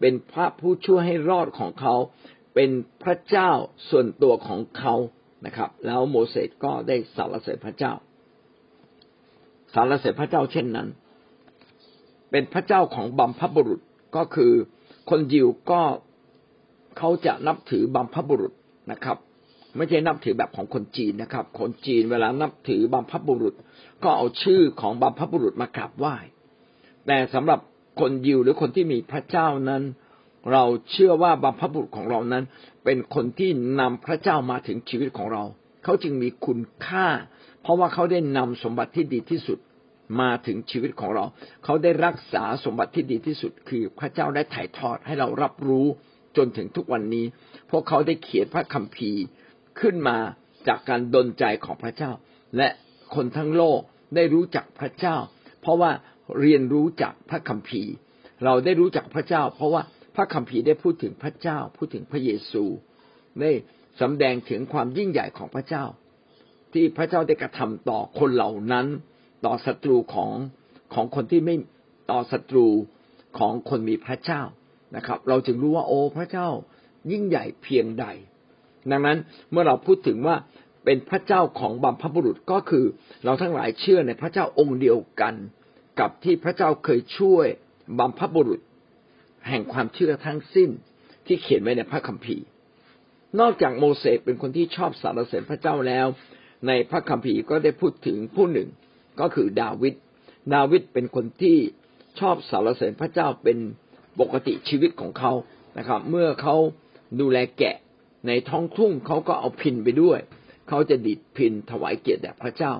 [0.00, 1.94] เป็นพระผู้ช่วยให้รอดของเขา
[2.54, 2.70] เป็น
[3.02, 3.50] พระเจ้า
[3.88, 4.94] ส่วนตัวของเขา
[5.46, 7.92] นะครับ แล้วโมเสสก็ได้สารเสริญพระเจ้า
[9.74, 10.88] สารเสริญพระเจ้าเช่นนั้น
[12.30, 13.80] เป็นพระเจ้าของบัมพบุรุษ
[14.16, 14.52] ก็คือ
[15.10, 15.82] คนยิวก็
[16.98, 18.52] เขาจะนับถือบัมพบุรุษ
[18.92, 19.16] นะครับ
[19.76, 23.54] ไม่ใช่นับถือแบบของคนจีนนะครับ คนจีนเวลานับถือบัมพบุรุษ
[24.04, 26.16] ก็เอาชื่อของบัมพบุรุษมากราบไหว้
[27.06, 27.60] แต่สำหรับ
[28.00, 29.82] คนยิวหรือคนที่มีพระเจ้านั้น
[30.52, 32.44] เราเชื่อว่าบัมพบุรุษของเรานั้น
[32.84, 35.44] เป็นคนที่นำพระเจ้ามาถึงชีวิตของเรา
[35.84, 37.06] เขาจึงมีคุณค่า
[37.62, 39.58] เพราะว่าเขาได้นำสมบัติที่ดีที่สุด
[40.20, 41.24] มาถึงชีวิตของเรา
[41.64, 45.86] เขาได้รักษาสมบัติที่ดีที่สุด คือพระเจ้าได้ถ่ายทอดให้เรารับรู้
[46.36, 47.24] จนถึงทุกวันนี้
[47.70, 49.22] พวกเขาได้เขียนพระคัมภีร์
[49.80, 50.18] ขึ้นมา
[50.68, 52.10] จากการดลใจของพระเจ้า
[52.56, 52.68] และ
[53.14, 53.80] คนทั้งโลก
[54.14, 55.16] ได้รู้จักพระเจ้า
[55.60, 55.90] เพราะว่า
[56.40, 57.92] เรียนรู้จากพระคัมภีร์
[58.44, 59.82] เราได้รู้จักพระเจ้า เพราะว่า
[60.16, 62.64] พระคัมภีร์ได้พูดถึงพระเจ้า พูดถึงพระเยซู
[63.40, 63.52] ได้
[64.00, 65.84] สำแดงถึงความยิ่งใหญ่ของพระเจ้า
[66.72, 68.86] ที่พระเจ้าได้กระทำต่อคนเหล่านั้น
[69.44, 70.32] ต่อศัตรูของ
[70.94, 71.54] ของคนที่ไม่
[72.10, 72.66] ต่อศัตรู
[73.38, 74.42] ของคนมีพระเจ้า
[74.96, 76.48] นะครับ เราจึงรู้ว่าโอ้พระเจ้า
[77.12, 78.06] ยิ่งใหญ่เพียงใด
[78.90, 79.18] ดังนั้น
[79.50, 80.36] เมื่อเราพูดถึงว่า
[80.84, 82.84] เป็นพระเจ้าของบัมพบุรุษก็คือ
[83.24, 85.34] เราทั้งหลายเชื่อในพระเจ้าองค์เดียวกัน
[86.00, 87.46] กับที่พระเจ้าเคยช่วย
[87.98, 88.60] บัมพบุรุษ
[89.48, 90.70] แห่งความเชื่อทั้งสิ้น
[91.26, 92.44] ที่เขียนไว้ในพระคัมภีร์
[93.40, 96.06] นอกจากโมเสสเป็นคนที่ชอบสรรเสริญพระเจ้าแล้ว
[96.66, 98.68] ในพระคัมภีร์ก็ได้พูดถึงผู้หนึ่ง
[99.20, 99.94] ก็คือดาวิด
[100.54, 101.56] ดาวิดเป็นคนที่
[102.20, 103.58] ชอบสรรเสริญพระเจ้าเป็น
[104.20, 105.32] ปกติชีวิตของเขา
[105.78, 106.56] นะครับ เมื่อเขา
[107.20, 107.76] ดูแลแกะ
[108.26, 110.20] ในท้องทุ่งเขาก็เอาพินไปด้วย
[110.68, 112.72] เขาจะดิดพินถวายเกียรติแด่พระเจ้า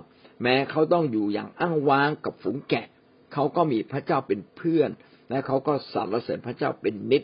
[0.42, 2.86] แม้เขาต้องอยู่อย่างอ้างว้างกับฝูงแกะ
[3.32, 4.90] เขาก็มีพระเจ้าเป็นเพื่อน
[5.30, 7.22] และเขาก็สรรเสริญพระเจ้าเป็นนิด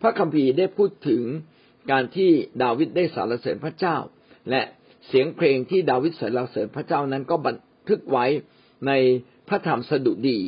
[0.00, 1.22] พระคัมภีร์ได้พูดถึง
[1.90, 2.30] การที่
[2.62, 3.96] ดาวิดได้สรรเสริญพระเจ้า
[4.50, 4.62] และ
[5.06, 7.56] เสียงเพลงที่ดาวิดสรรเสริญพระเจ้านั้นก็บัน
[7.88, 8.26] ทึกไว้
[8.86, 8.92] ใน
[9.48, 10.38] พระธรรมสดุดี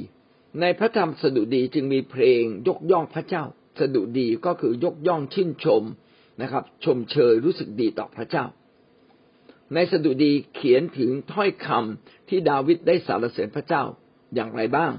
[0.60, 3.44] ในพระธรรมสดุดีจึงมีเพลงยกย่องพระเจ้า
[3.80, 5.82] สดุดีก็คือยกย่องชื่นชม
[6.42, 8.44] นะครับ ชมเชยรู้สึกดีต่อพระเจ้า
[9.74, 13.82] ในสดุดีเขียนถึงถ้อยคำที่ดาวิดได้สรรเสริญพระเจ้า
[14.34, 14.92] อย่างไรบ้าง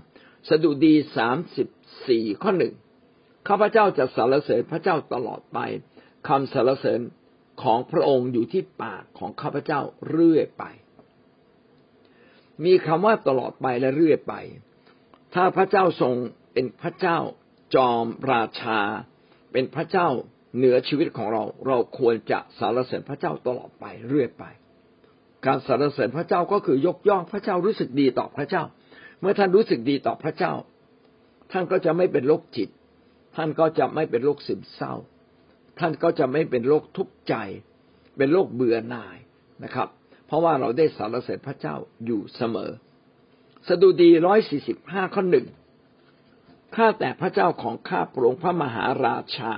[0.50, 1.68] สดุดีสามสิบ
[2.08, 2.74] สี่ข้อหนึ่ง
[3.48, 5.60] ข้าพเจ้าจะสรรเสริญพระเจ้าตลอดไป
[6.28, 7.00] คำสรรเสริญ
[7.64, 10.64] ของพระองค์อยู่ที่ปากของข้าพเจ้าเรื่อยไป
[12.66, 14.34] มีคำว่าตลอดไปและเรื่อยไป
[15.34, 16.14] ถ้าพระเจ้าทรง
[16.54, 17.18] เป็นพระเจ้า
[17.76, 18.80] จอมราชา
[19.52, 20.08] เป็นพระเจ้า
[20.58, 24.44] เหนือชีวิตของเราเราควรจะสรรเสริญพระเจ้าตลอดไปเรื่อยไป
[25.46, 28.64] การสรรเสริญพระเจ้าก็คือยกย่องพระเจ้ารู้สึกดีต่อพระเจ้า
[29.20, 30.54] เมื่อท่านรู้สึกดีต่อพระเจ้า
[31.52, 32.70] ท่านก็จะไม่เป็นโรคจิต
[33.36, 34.94] ท่านก็จะไม่เป็นโรคซึมเศร้า
[35.80, 37.36] ท่านก็จะไม่เป็นโรคทุกข์ใจ
[38.18, 39.18] เป็นโรคเบื่อหน่าย
[39.64, 39.88] นะครับ
[40.28, 42.72] เพราะว่าเราได้สรรเสริญพระเจ้าอยู่เสมอ
[43.68, 45.48] สดุดีร้อยสี่สิบห้าข้อหนึ่ง
[46.76, 49.54] ข้าแต่พระเจ้าของข้าพระองค์พระมหาราชา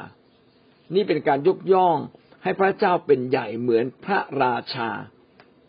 [0.93, 1.98] นี่เป็นการยกย่อง
[2.43, 4.89] ให้พระเจ้าเป็นใหญ่เหมือนพระราชา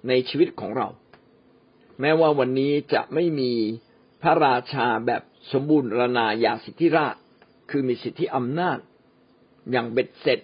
[0.08, 0.88] ในชีวิตของเรา
[2.00, 3.52] แม้ว่าวันนี้จะไม่มี
[4.22, 5.22] พระราชาแบบ
[5.52, 7.16] สมบูรณานาญาสิทธิราช
[7.70, 8.78] คือมีสิทธิอำนาจ
[9.70, 10.40] อย่างเบ็ดเสร็จ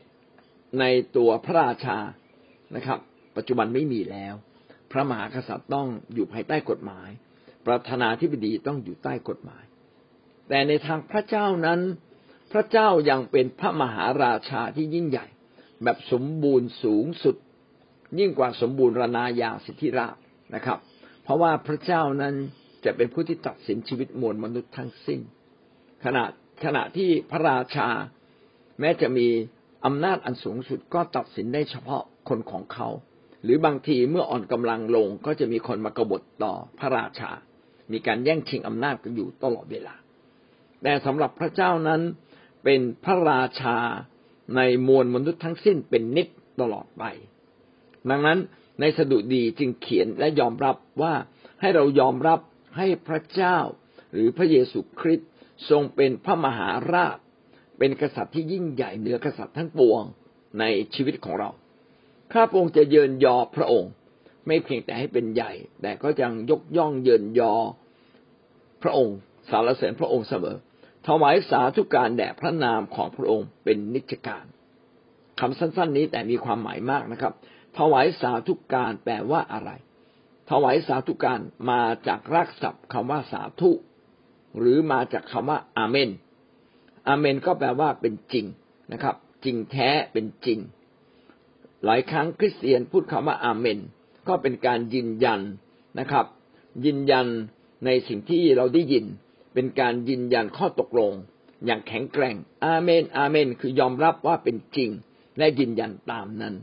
[0.81, 0.85] ใน
[1.17, 1.99] ตัวพระราชา
[2.75, 2.99] นะครับ
[3.37, 4.35] ปัจจุบันไม่มีแล้ว
[4.91, 7.09] พระมหากษัตริย์ต้องอยู่ภายใต้กฎหมาย
[7.67, 9.65] ประธานาธิบดีต้องอยู่ใต้กฎหมาย
[10.49, 11.81] แต่ในทางพระเจ้านั้น
[12.53, 15.27] พระเจ้ายังเป็นพระมหาราชาที่ยิ่งใหญ่
[15.83, 17.37] แบบสมบูรณ์สูงสุด
[18.19, 20.17] ยิ่งกว่าสมบูรณาญาสิทธิราช
[20.55, 20.79] นะครับ
[21.23, 22.35] เพราะว่าพระเจ้านั้น
[22.85, 25.21] จะเป็นผู้ที่ตัดสินชีวิตมวลมนุษย์ทั้งสิ้น
[26.05, 26.25] ขณะ
[26.65, 27.89] ขณะที่พระราชา
[28.81, 29.29] แม้จะมี
[29.87, 32.89] อำนาจอันสูงสุดก็ตัดสินได้เฉพาะคนของเขา
[33.43, 37.31] หรือบางทีเมื่ออ่อนกำลังลงก็จะมีคนมากบฏต่อพระราชา
[37.93, 39.95] มีการแย่งชิงอำนาจกันอยู่ตลอดเวลา
[40.83, 42.01] แต่สำหรับพระเจ้านั้น
[42.65, 43.79] เป็นพระราชา
[44.57, 46.29] ในมวลมนุษย์ทั้งสิ้นเป็นนิจ
[46.61, 47.05] ตลอดไป
[48.11, 48.39] ดังนั้น
[48.81, 51.15] ในสดุดีจึงเขียนและยอมรับว่า
[51.61, 52.41] ให้เรายอมรับ
[52.77, 53.59] ให้พระเจ้า
[54.13, 55.29] หรือพระเยซูคริสต์
[55.71, 57.19] ทรงเป็นพระมหาราช
[57.79, 60.03] เป็นกษัตริย์ที่ยิ่งใหญ่เหนือกษัตริย์ทั้งปวง
[60.61, 61.51] ในชีวิตของเรา
[62.33, 63.91] ข้าพระองค์จะเยินยอพระองค์
[64.47, 67.53] ไม่เพียงแต่ให้เป็นใหญ่ แต่ก็ยังยกย่องเยินยอ
[68.83, 69.17] พระองค์
[69.51, 70.57] สารเสริญพระองค์เสมอ
[71.07, 74.45] ถวายสาธุการแด่พระนามของพระองค์เป็นนิจการ
[75.41, 77.33] คำสั้น ๆ นี้แต่มีความหมายมากนะครับ
[77.79, 79.71] ถวายสาธุการแปลว่าอะไร
[80.51, 83.71] ถวายสาธุการมาจากรากศัพท์คำว่าสาธุ
[84.59, 86.11] หรือมาจากคำว่าอาเมน
[87.09, 88.47] อาเมนก็แปลว่าเป็นจริง
[88.93, 90.59] นะครับ จริงแท้เป็นจริง
[91.85, 93.79] หลายครั้งคริสเตียนพูดคำว่าอาเมน
[94.29, 95.41] ก็เป็นการยืนยัน
[95.99, 96.27] นะครับ
[96.85, 97.27] ยืนยัน
[97.85, 99.05] ในสิ่งที่เราได้ยิน
[99.55, 101.13] เป็นการยืนยันข้อตกลง
[101.67, 104.91] อย่างแข็งแกร่ง อาเมน อาเมน คือยอมรับว่าเป็นจริง
[105.39, 106.55] และยืนยันตามนั้น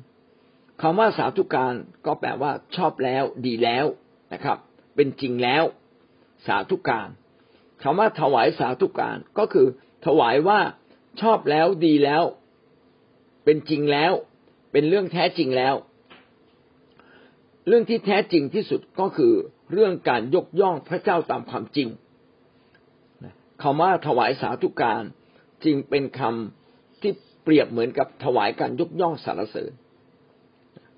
[0.82, 1.74] คำว่าสาธุการ
[2.06, 3.86] ก็แปลว่าชอบแล้วดีแล้ว
[4.34, 4.58] นะครับ
[4.96, 5.64] เป็นจริงแล้ว
[6.48, 7.10] สาธุการ
[7.84, 9.68] คำว่าถวายสาธุการก็คือ
[10.06, 10.60] ถวายว่า
[11.22, 12.24] ชอบแล้วดีแล้ว
[13.46, 14.14] เป็นจริงแล้ว
[14.72, 15.76] เป็นเรื่องแท้จริงแล้ว
[17.68, 19.34] เรื่องที่แท้จริงที่สุดก็คือ
[19.74, 21.88] เรื่องการยกย่องพระเจ้าตามความจริง
[23.62, 25.04] คำว่าถวายสาธุการ
[25.66, 27.12] จึงเป็นคำที่
[27.44, 29.72] เปรียบเหมือนกับถวายการยกย่องสรรเสริญ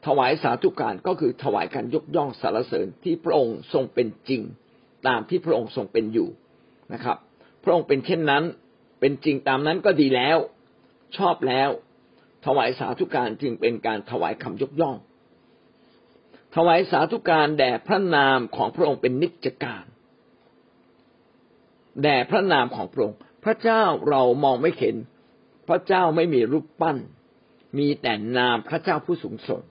[0.05, 4.41] ถวายสาธุการก็คือถวายการยกย่องสรรเสริญที่พระองค์ทรงเป็นจริง
[5.07, 6.29] ตามที่พระองค์ทรงเป็นอยู่
[6.93, 7.17] นะครับ
[7.63, 8.43] พระองค์เป็นเช่นนั้น
[8.99, 10.37] เป็นจริงตามนั้นก็ดีแล้ว
[11.17, 11.69] ชอบแล้ว
[12.45, 14.95] ถวายสาธุการจึงเป็นการถวายคำยกย่อง
[16.55, 19.85] ถวายสาธุการแด่พระนามของพระองค์เป็นนิจการ
[22.03, 24.95] แด่พระนามของพระองค์ พระเจ้าเรามองไม่เห็น
[25.67, 26.97] พระเจ้าไม่มีรูปปั้น
[27.77, 29.61] มีแต่นามพระเจ้าผู้สูงส่ง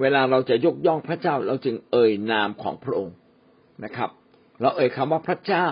[0.00, 3.14] เวลาเราจะยกย่องพระเจ้าเราจึงเอ่ยนามของพระองค์
[3.84, 4.10] นะครับ
[4.60, 5.66] เราเอ่ยคำว่าพระเจ้า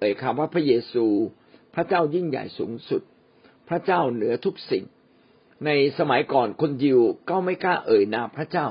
[0.00, 1.06] เอ่ยคำว่าพระเยซู
[1.74, 3.02] พระเจ้ายิ่งใหญ่สูงสุด
[3.68, 4.84] พระเจ้าเหนือทุกสิ่ง
[5.66, 8.66] ในสมัยก่อนคนยิวก็ไม่กล้าเอ่ยนามพระเจ้า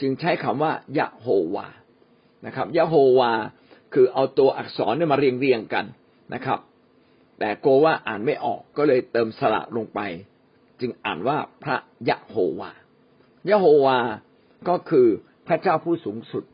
[0.00, 1.68] จึงใช้คำว่ายะโฮวา
[2.46, 3.32] นะครับยะโฮวา
[3.94, 5.84] คือเอาตัวอักษรเนี่ยมาเรียงเรียงกัน
[6.34, 6.58] นะครับ
[7.38, 10.00] แต่โกว่าอ่านไม่ออกก็เลยเติมสระลงไป
[10.80, 11.76] จึงอ่านว่าพระ
[12.08, 12.70] ยะโฮวา
[13.48, 13.98] ยะโฮวา
[14.68, 15.06] ก็คือ
[15.46, 16.44] พระเจ้าผู้สูงสุด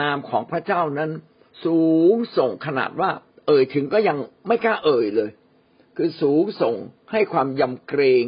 [0.00, 1.10] นามของพระเจ้านั้น
[1.64, 3.10] สูงส่งขนาดว่า
[3.46, 5.30] เอ่ยถึงก็ยังไม่กล้าเอ่ยเลย
[5.96, 6.76] คือสูงส่ง
[7.12, 8.24] ให้ความยำเกรง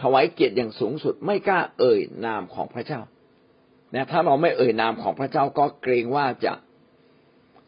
[0.00, 3.00] ถวายเกียรติอย่างสูงสุดไม่กล้าเอ่ยนามของพระเจ้า
[3.94, 6.52] นะถ้าเราไม่เอ่ยนามของพระเจ้าก็เกรงว่าจะ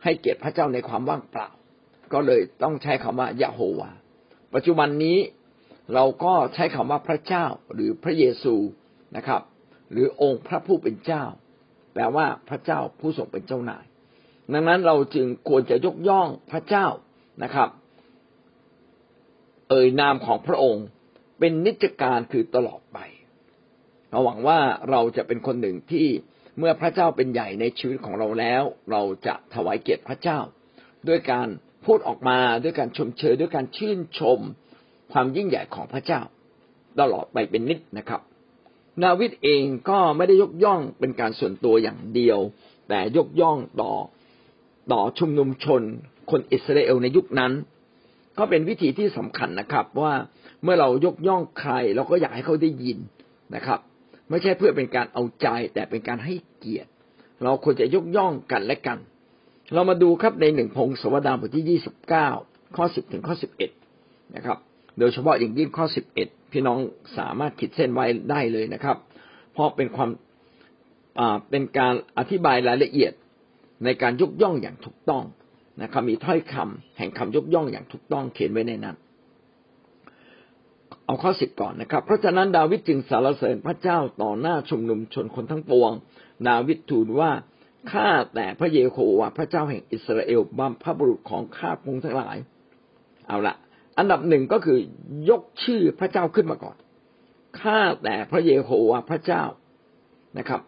[0.02, 1.48] ให้เกียรติพระเจ้าในความว่างเปล่า
[2.12, 3.90] ก็เลยต้องใช้คำว่ายะโฮวา
[4.55, 5.18] ปัจจุบันนี้
[5.94, 7.44] เราก็ใช้คำว่าพระเจ้า
[7.75, 8.55] หรือพระเยซู
[9.16, 9.42] นะครับ
[9.90, 11.25] หรือองค์พระผู้เป็นเจ้า
[11.92, 13.85] แปลว่าพระเจ้าผู้ทรงเป็นเจ้านาย
[14.53, 16.87] ดังนั้นเราจึงควรจะยกย่องพระเจ้า
[17.42, 17.68] นะครับ
[19.68, 20.87] เอ่ยนามของพระองค์
[21.38, 22.98] เป็นนิจการคือตลอดไป
[24.11, 24.59] เราหวังว่า
[24.90, 26.07] เราจะเป็นคนหนึ่งที่
[26.59, 30.38] เมื่อพระเจ้าเป็นใหญ่ในชีวิตของเราแล้ว เราจะถวายเกียรติพระเจ้า
[31.09, 31.48] ด้วยการ
[31.87, 34.38] พูดออกมาด้วยการชมเชยด้วยการชื่นชม
[35.12, 36.21] ความยิ่งใหญ่ของพระเจ้า
[37.01, 38.21] ตลอดไปเป็นนิดนะครับ
[39.05, 42.38] ดาวิดเองก็ไม่ได้ยกย่องเป็นการส่วนตัวอย่างเดียว
[42.88, 43.92] แต่ยกย่องต่อ
[44.92, 45.83] ต่อชุมนุมชน
[46.31, 47.53] คนอิสราเอลในยุคนั้น
[48.38, 50.14] ก็เป็นวิธีที่สำคัญนะครับ ว่า
[50.62, 52.99] เมื่อเรายกย่องใครเราก็อยากให้เขาได้ยิน
[53.55, 53.81] นะครับ
[54.31, 56.90] ไม่ใช่เพื่อเป็นการเอาใจแต่เป็นการให้เกียรติ
[57.42, 58.99] เราควรจะยกย่องกันและกัน
[59.74, 62.28] เรามาดูครับในหนึ่งพงศวดาบทที่ยี่สิบเก้า
[62.76, 63.70] ข้อสิบถึงข้อสิบเอ็ด
[64.37, 64.58] นะครับ
[64.98, 66.78] โดยเฉพาะอย่างยิ่งข้อสิบเอ็ดพี่น้อง
[67.18, 68.96] สามารถขีดเส้นไว้ได้เลยนะครับ
[69.52, 70.11] เพราะเป็นความ
[71.50, 73.12] เป็นการอธิบายรายละเอียด
[73.85, 75.24] ในการยกย่องอย่างถูกต้อง
[75.82, 78.96] นะครับมีถ้อยคำแห่งคำยกย่องอย่างถูกต้องเขียนไว้ในนั้น
[81.06, 85.90] เอาข้อสิบก่อนนะครับ เพราะฉะนั้นดาวิดจึงสรรเสริญพระเจ้าต่อหน้าชุมนุมชนคนทั้งปวง
[86.48, 87.30] ดาวิดทูลว่า
[87.90, 92.37] ข้าแต่พระเยโฮวาห์พระเจ้าแห่งอิสราเอลบัมพระบุรุษของข้าพงทั้งหลาย
[93.29, 93.55] เอาละ
[93.99, 94.79] อันดับหนึ่งก็คือ
[95.31, 96.77] ยกชื่อพระเจ้าขึ้นมาก่อน
[97.61, 99.45] ข้าแต่พระเยโฮวาห์พระเจ้า
[100.38, 100.61] นะครับ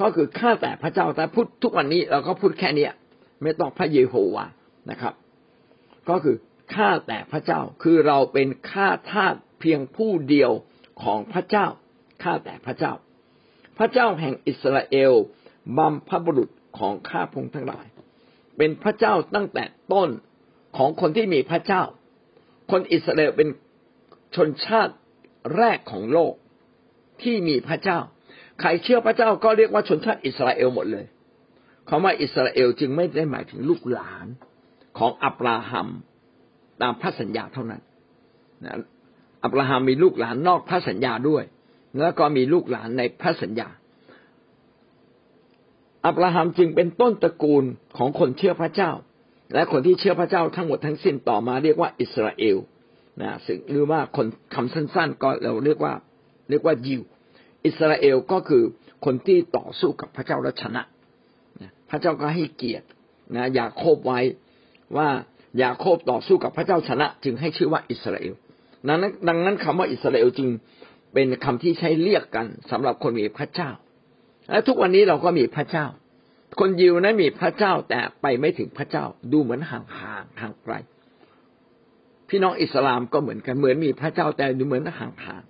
[0.00, 2.88] ก็คือข้าแต่พระเจ้าแต่พูดทุกวันนี้เราก็พูดแค่นี้
[3.42, 4.46] ไม่ต้องพระเยโฮวา
[4.90, 5.14] นะครับ
[6.08, 6.36] ก็คือ
[6.74, 10.50] ข้าแต่พระเจ้าคือเราเป็นข้าทาสเพียงผู้เดียว
[11.02, 11.66] ของพระเจ้า
[12.22, 12.92] ข้าแต่พระเจ้า
[13.78, 15.12] พระเจ้าแห่งอิสราเอล
[15.76, 17.86] บัมพบุรุษ ของข้าพงทั้งหลาย
[18.56, 20.10] เป็นพระเจ้าตั้งแต่ต้น
[20.76, 21.82] ของคนที่มีพระเจ้า
[22.70, 23.48] คนอิสราเอลเป็น
[24.36, 24.94] ชนชาติ
[25.56, 26.34] แรกของโลก
[27.22, 27.98] ที่มีพระเจ้า
[28.60, 31.04] ใครเชื่อพระเจ้าก็เรียกว่าชนชาติอิสราเอลหมดเลย
[31.88, 34.26] คำว่าอิสราเอลจึงไม่ได้หมายถึงลูกหลาน
[34.98, 35.88] ของอับราฮัม
[36.82, 37.82] ตามพระสัญญาเท่านั้น
[38.64, 38.74] นะ
[39.44, 41.44] อับราฮัมมีลูกหลานนอกพระสัญญาด้วย
[42.00, 43.68] แล้วก็มีลูกหลานในพระสัญญา
[46.04, 47.64] อับราฮัมจึงเป็นต้นตระกูล
[47.98, 48.90] ของคนเชื่อพระเจ้า
[49.54, 52.56] และคนที่เชื่อพระเจ้าทั้งหมดทั้งสิ้นต่อมาเรียกว่าอิสราเอล
[53.22, 55.94] นะซึ่งหรือว่าคนคำสั้นๆ ก็เราเรียกว่า
[56.50, 57.02] เรียกว่ายิว
[57.66, 58.62] อิสราเอลก็คือ
[59.04, 60.82] คนที่ต่อสู้กับพระเจ้าและชนะ
[61.90, 62.86] พระเจ้าก็ให้เกียรติ
[63.36, 64.20] นะอยาโคบไว้
[64.96, 65.08] ว่า
[65.58, 68.34] อยาโคบต่อสู้กับพระเจ้าชนะ จึงให้ชื่อว่าอิสราเอล
[68.86, 70.48] ดังนั้นดังนั้นคำว่าอิสราเอลจึง
[71.14, 73.70] เป็นคำที่ใช้เรียกกันสำหรับคนมีพระเจ้า
[74.50, 75.86] และทุกวันนี้เราก็มีพระเจ้า
[76.60, 80.74] คนยิวนั้นมีพระเจ้าแต่ไปไม่ถึงพระเจ้าดูเหมือนห่างห่างทางไกล
[82.28, 85.42] พี่น้องอิสลามก็เหมือนกันเหมือนมีพระเจ้าแต่ดูเหมือนห่างห่าง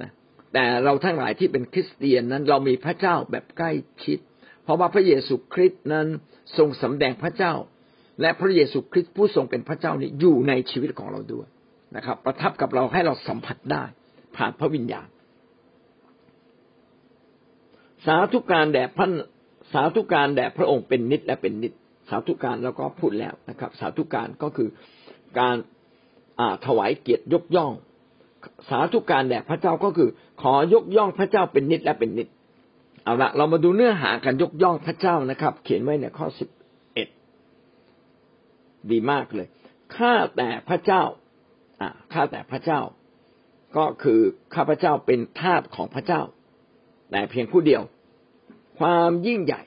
[0.00, 0.10] นะ
[0.52, 3.72] แต่เราทั้งหลายที่เป็นคริสเตียนนั้น เรามีพระเจ้าแบบใกล้
[4.04, 4.18] ชิด
[4.64, 6.06] เพราะว่าพระเยซูคริสต์นั้น
[6.56, 7.54] ทรงสำแดงพระเจ้า
[8.20, 11.46] และพระเยซูคริสต์ผู้ทรงเป็นพระเจ้านี้อยู่ในชีวิตของเราด้วย
[11.96, 13.84] นะครับ ประทับกับเราให้เราสัมผัสได้
[14.36, 15.06] ผ่านพระวิญญาณ
[18.06, 19.06] สาธุการแด่พระ
[19.72, 21.72] สาธุการแด่พระองค์เป็นนิดและเป็นนิด
[22.08, 24.68] สาธุการเราก็พูดแล้วนะครับ สาธุการก็คือ
[25.38, 25.56] การ
[26.66, 27.72] ถวายเกียรติยกย่อง
[28.70, 30.08] สาธุการแด่พระเจ้าก็คือ
[30.42, 32.28] ขอยกย่องพระเจ้าเป็นนิดและเป็นนิด
[33.04, 36.48] เอาละเรามาดูเนื้อหาการยกย่องพระเจ้านะครับ เขียนไว้ในข้อสิบ
[36.94, 37.08] เอ็ด
[38.90, 39.48] ดีมากเลย
[39.96, 41.02] ข้าแต่พระเจ้า
[41.80, 42.80] อ่าข้าแต่พระเจ้า
[43.76, 44.20] ก็คือ
[44.54, 46.22] ข้าพระเจ้าเป็นทาสของพระเจ้า
[47.10, 47.82] แต่เพียงผู้เดียว
[48.78, 49.62] ความยิ่งใหญ่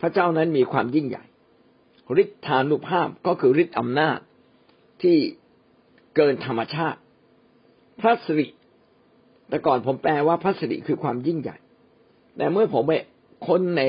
[0.00, 1.24] พระเจ้านั้นมีความยิ่งใหญ่
[2.22, 4.18] ฤทธานุภาพก็คือฤทธิอำนาจ
[5.02, 5.16] ที่
[6.16, 6.98] เกินธรรมชาติ
[8.00, 8.46] พระสิริ
[9.48, 11.56] แต่ก่อนผมแปลว่าพระสิริคือความยิ่งใหญ่
[12.36, 12.92] แต่เมื่อผมไป
[13.46, 13.82] ค้นใน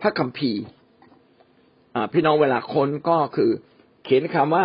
[0.00, 0.62] พระคัมภีร์
[2.12, 3.50] พี่น้องเวลาค้นก็คือ
[4.04, 4.64] เขียนคำว่า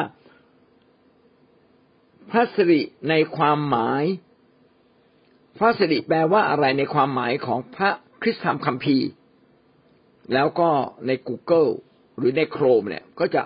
[2.31, 4.03] พระสิริในความหมาย
[5.57, 7.89] พระสิริแปลว่าอะไรในความหมายของพระ
[8.21, 9.07] คริสตธรรมคัมภีร์
[10.33, 10.69] แล้วก็
[11.07, 11.69] ใน Google
[12.17, 13.43] หรือในโครมเนี่ยก็จะ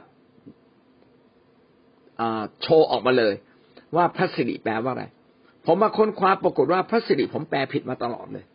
[2.61, 3.33] โชว์ออกมาเลย
[3.95, 5.05] ว่าพระสิริแปลว่าอะไร
[5.65, 8.45] ผมมาค้นคว้าปรากฏว่าพระสิริผมแปลผิดมาตลอดเลย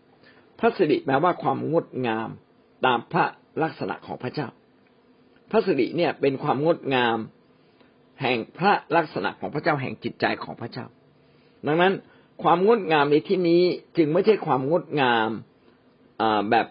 [0.61, 2.29] พระสิริแปลว่าความงดงาม
[2.87, 3.25] ตามพระ
[3.63, 4.49] ลักษณะของพระเจ้า
[5.51, 7.19] พระสิริเนี่ยเป็นความงดงาม
[8.23, 10.87] แห่งพระลักษณะของพระเจ้าแห่งจิตใจของพระเจ้า
[11.67, 11.93] ดังนั้น
[12.43, 13.63] ความงดงามในที่นี้
[13.97, 15.31] จึงไม่ใช่ความงดงาม
[16.51, 16.67] แบบ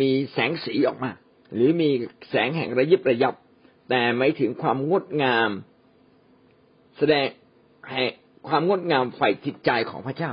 [0.00, 1.10] มีแสงสีออกมา
[1.54, 1.90] หรือมี
[2.30, 3.34] แสงแห่งระยิบระยับ
[3.88, 5.50] แต่หมายถึงความงดงาม
[6.98, 7.26] แสดง
[7.90, 8.02] ให้
[8.48, 10.32] ความงดงามฝ่ายจิตใจของพระเจ้า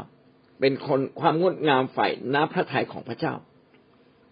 [0.59, 3.33] เป็นคนความงดงามฝ่ายน้ำพระทัยของพระเจ้า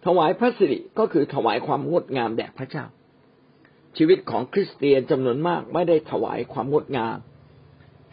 [0.06, 2.84] ถวายพระสิริก็คือถวายความงดงามแด่พระเจ้า
[3.96, 7.16] ชีวิตของคริสเตียนจำนวนมากไม่ได้ถวายความงดงาม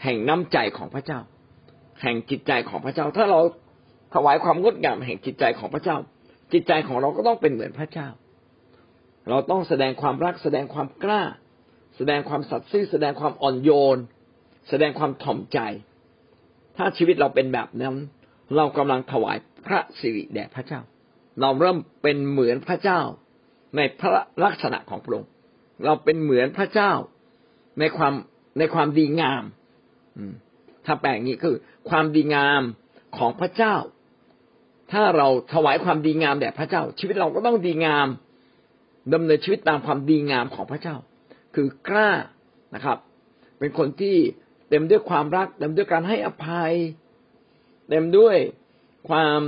[0.03, 1.19] แห่งน้ำใจของพระเจ้า
[2.01, 3.39] แห่งจิตใจของพระเจ้า ถ้าเรา
[4.15, 5.97] ถวายความงดงามแห่งจิตใจของพระเจ้า
[6.53, 8.07] จิตใจของเราก็ต้องเป็นเหมือนพระเจ้า
[9.29, 11.23] เราต้องแสดงความรัก แสดงความกล้า
[11.97, 13.97] แสดงความสัตย์ซื่อ แสดงความอ่อนโยน
[14.69, 15.59] แสดงความถ่อมใจ
[16.77, 17.95] ถ้าชีวิตเราเป็นแบบนั้น
[18.55, 20.81] เรากำลังถวายพระสิริแด่พระเจ้า
[21.41, 23.01] เราเริ่มเป็นเหมือนพระเจ้า
[23.75, 24.12] ในพระ
[24.43, 25.29] ลักษณะของพระองค์
[25.85, 26.91] เราเป็นเหมือนพระเจ้า
[27.79, 28.13] ในความ
[28.59, 29.43] ในความดีงาม
[30.85, 31.55] ถ้าแปลงนี้คือ
[31.89, 32.62] ความดีงาม
[33.17, 33.75] ของพระเจ้า
[34.91, 38.08] ถ้าเราถวายความดีงามแด่พระเจ้า ชีวิตเราก็ต้องดีงาม
[39.13, 40.95] ดำเนินชีวิตตามความดีงามของพระเจ้า
[41.56, 42.12] คือกล้า
[42.75, 42.97] นะครับ
[43.60, 44.15] เป็นคนที่
[44.69, 46.73] เต็มด้วยความรักเต็มด้วยการให้อภัย
[47.89, 48.38] เต็มด้วย
[49.10, 49.39] ความ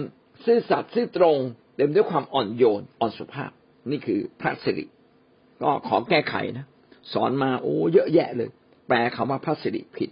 [0.45, 1.37] ซื่อสัตย์ซื่อตรง
[1.75, 3.51] เต็มด้วยความอ่อนโยนอ่อนสุภาพ
[3.91, 4.85] นี่คือพระสิริ
[5.61, 6.65] ก็ขอแก้ไขนะ
[7.13, 8.49] สอนมาโอ้เยอะแยะเลย
[8.87, 10.09] แปลคำว่าพระสิริผิด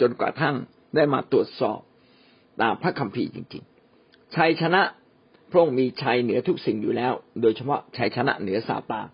[0.00, 0.54] จนกระทั่ง
[0.94, 1.80] ได้มาตรวจสอบ
[2.60, 3.64] ตามพระคัมภีร์จริง
[4.36, 4.82] ชัยชนะ
[5.50, 9.06] พระองค์มีชัยเหนือทุกสิ่งอยู่แล้ว โดยเฉพาะชัยชนะเหนือซาตาน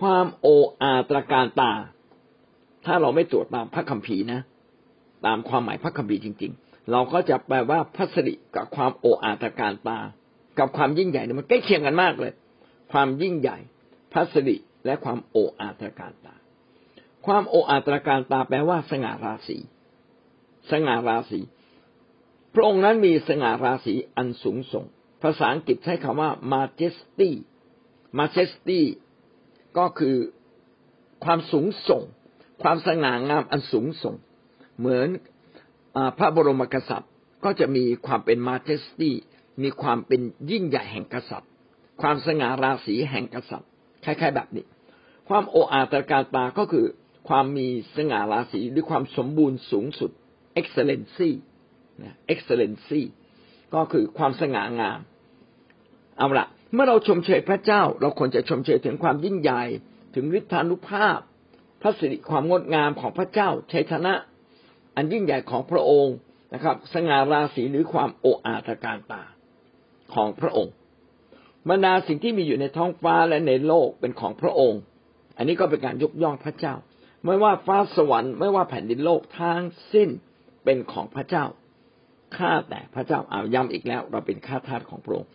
[0.00, 0.48] ความโอ
[0.82, 1.72] อาตรการตา
[2.86, 4.40] ถ้าเราไม่ตรวจตามพระคัมภีร์นะ
[5.26, 9.98] ตามความหมายพระคัมภีร์จริง ๆ เราก็จะแปลว่าพระสิริกับความโออาตรการตา
[10.58, 12.32] กับความยิ่งใหญ่เนี่ยมันใกล้เคียงกันมากเลย
[12.92, 13.58] ความยิ่งใหญ่
[14.12, 16.34] พระสิริและความโออาตรการตา
[17.26, 19.58] ความโออาตรการตาแปลว่า สง่าราศี
[20.70, 21.40] สง่าราศี
[22.54, 24.84] พระองค์นั้นมีสง่าราศีอันสูงส่ง
[25.22, 27.30] ภาษาอังกฤษใช้คำว่า majesty
[28.18, 28.80] majesty
[29.78, 30.16] ก็คือ
[31.24, 32.02] ความสูงส่ง
[32.62, 34.14] ความสง่างามอันสูงส่ง
[34.78, 35.08] เหมือน
[35.96, 37.10] อพระบรมกษัตริย์
[37.44, 39.10] ก็จะมีความเป็น majesty
[39.62, 41.50] มีความเป็นยิ่งใหญ่แห่งกษัตริย์
[42.02, 43.68] ความสง่าราศีแห่งกษัตริย์
[44.04, 44.64] คล้ายๆแบบนี้
[45.28, 46.86] ความโออาตรการตาก็คือ
[47.28, 50.10] ความมีสง่าราศีหรือความสมบูรณ์สูงสุด
[50.60, 51.30] excellency
[52.32, 53.02] excellency
[53.74, 55.00] ก็คือความสง่างาม
[56.18, 59.62] เอาละเมื่อเราชมเชยพระเจ้า เราควรจะชมเชยถึงความยิ่งใหญ่
[60.14, 61.18] ถึงฤทธานุภาพ
[61.82, 64.14] พระสิริความงดงามของพระเจ้าชัยชนะ
[64.96, 66.16] อันยิ่งใหญ่ของพระองค์
[66.54, 69.22] นะครับ สง่าราศีหรือความโอ้อาตการตา
[70.14, 70.72] ของพระองค์
[71.68, 74.80] บรรดาสิ่งที่มีอยู่ในท้องฟ้าและในโลกเป็นของพระองค์
[75.36, 76.74] อันนี้ก็เป็นการยกย่องพระเจ้า
[77.24, 80.08] ไม่ว่าฟ้าสวรรค์ไม่ว่าแผ่นดินโลกทั้งสิ้น
[80.64, 81.44] เป็นของพระเจ้า
[82.36, 85.28] ข้าแต่พระเจ้าเอาย้ำอีกแล้ว เราเป็นข้าทาสของพระองค์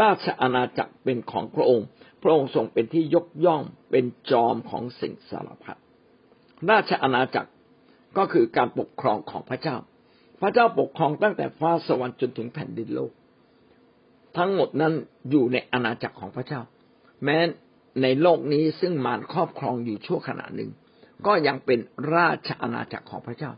[0.00, 1.86] ราชอาณาจักรเป็นของพระองค์
[2.22, 5.78] พระองค์ทรงเป็นที่ยกย่องเป็นจอมของสิ่งสารพัด
[6.70, 7.50] ราชอาณาจักร
[8.18, 9.76] ก็คือการปกครองของพระเจ้า
[10.40, 13.12] พระเจ้าปกครองตั้งแต่ฟ้าสวรรค์จนถึงแผ่นดินโลก
[14.36, 14.94] ทั้งหมดนั้น
[15.30, 16.60] อยู่ในอาณาจักรของพระเจ้า
[17.24, 17.38] แม้
[18.02, 20.70] ในโลกนี้ซึ่งมารครอบครองอยู่ชั่วขณะหนึ่ง
[21.26, 21.78] ก็ยังเป็น
[22.14, 23.52] ราชอาณาจักรของพระเจ้า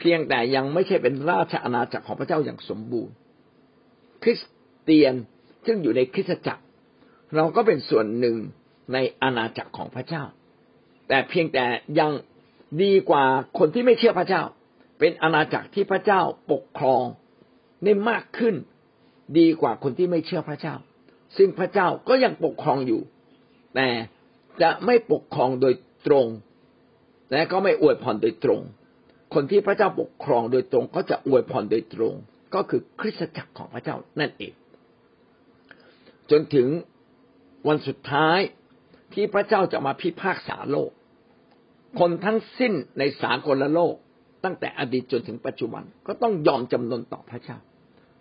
[0.00, 3.14] เพียงแต่ยังไม่ใช่เป็นราชอาณาจักรของพระเจ้าอย่างสมบูรณ์
[4.22, 4.40] คริส
[4.82, 5.14] เตียน
[5.66, 6.62] ซึ่งอยู่ในคริสตจักร
[7.36, 8.36] เราก็เป็นส่วนหนึ่ง
[8.92, 10.24] ในอาณาจักรของพระเจ้า
[11.08, 11.64] แต่เพียงแต่
[11.98, 12.12] ยัง
[12.82, 13.24] ดีกว่า
[13.58, 14.42] คนที่ไม่เชื่อพระเจ้า
[14.98, 17.04] เป็นอาณาจักรที่พระเจ้าปกครอง
[17.84, 18.54] ได้มากขึ้น
[19.38, 20.74] ดีกว่าคนที่ไม่เชื่อพระเจ้า
[21.36, 23.00] ซึ่งพระเจ้าก็ยังปกครองอยู่
[23.74, 23.88] แต่
[24.62, 25.74] จะไม่ปกครองโดย
[26.06, 26.26] ตรง
[27.32, 28.60] และก็ไม่อวยพรโดยตรง
[29.34, 32.14] คนที่พระเจ้าปกครองโดยตรงก็จะอวยพรโดยตรง
[32.54, 34.52] ก็คือคริสตจักรของพระเจ้านั่นเอง
[36.30, 36.68] จนถึง
[37.68, 38.38] วันสุดท้าย
[39.14, 40.90] ที่พระเจ้าจะมาพิพากษาโลก
[42.00, 43.94] คนทั้งสิ้นในสากลโลก
[44.44, 47.58] ตั้งแต่อดีตจนถึงปัจจุบันก็ต้องยอมจำนนต่อพระเจ้า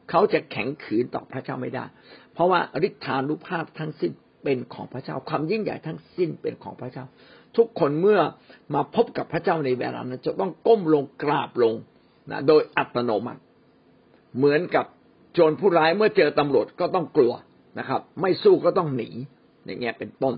[0.10, 1.86] เขาจะแข็งขืนต่อพระเจ้าไม่ได้
[2.34, 4.12] เพราะว่าฤทธานุภาพทั้งสิ้น
[4.43, 7.06] เป็นของพระเจ้า ความยิ่งใหญ่ทั้งสิ้นเป็นของพระเจ้า
[7.57, 8.19] ทุกคนเมื่อ
[8.73, 11.75] มาพบกับพระเจ้าในเวลานั้น จะต้องก้มลงกราบลง
[12.31, 13.41] นะโดยอัตโนมัติ
[14.38, 14.85] เหมือนกับ
[15.33, 17.33] โจรผู้ร้ายเมื่อเจอตำรวจก็ต้องกลัว
[17.79, 19.09] นะครับ ไม่สู้ก็ต้องหนี
[19.65, 20.35] อย่างเงี้ยเป็นต้น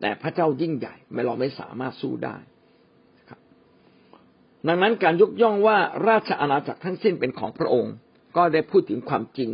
[0.00, 2.36] แต่พระเจ้ายิ่งใหญ่ไม่เราไม่สามารถสู้ได้
[3.28, 3.40] ครับ
[4.68, 7.94] ดังนั้นการยกย่องว่าราชอาณาจักรทั้งสิ้นเป็นของพระองค์
[8.36, 9.50] ก็ได้พูดถึงความจริง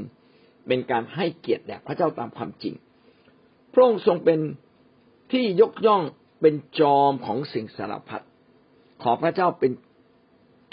[0.66, 2.74] เป็นการให้เกียรติแด่พระเจ้าตามความจริง
[3.72, 4.38] พระองค์ทรงเป็น
[5.32, 6.02] ที่ยกย่อง
[6.44, 8.24] เป็นจอมของสิ่งสารพัด
[9.02, 9.72] ขอพระเจ้าเป็น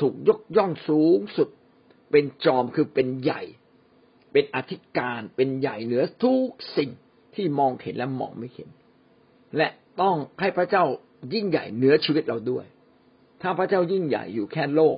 [0.01, 1.49] ถูกยกย่องสูงสุด
[2.11, 3.41] เป็นจอมคือเป็นใหญ่
[4.31, 6.89] เป็นอธิการเป็นใหญ่เหนือทุกสิ่ง
[7.35, 8.69] ที่มองเห็นและมองไม่เห็น
[9.57, 9.67] และ
[10.01, 10.83] ต้องให้พระเจ้า
[11.33, 12.65] ยิ่งใหญ่เหนือชีวิตเราด้วย
[13.41, 14.97] ถ้าพระเจ้ายิ่งใหญ่อยู่แค่โลก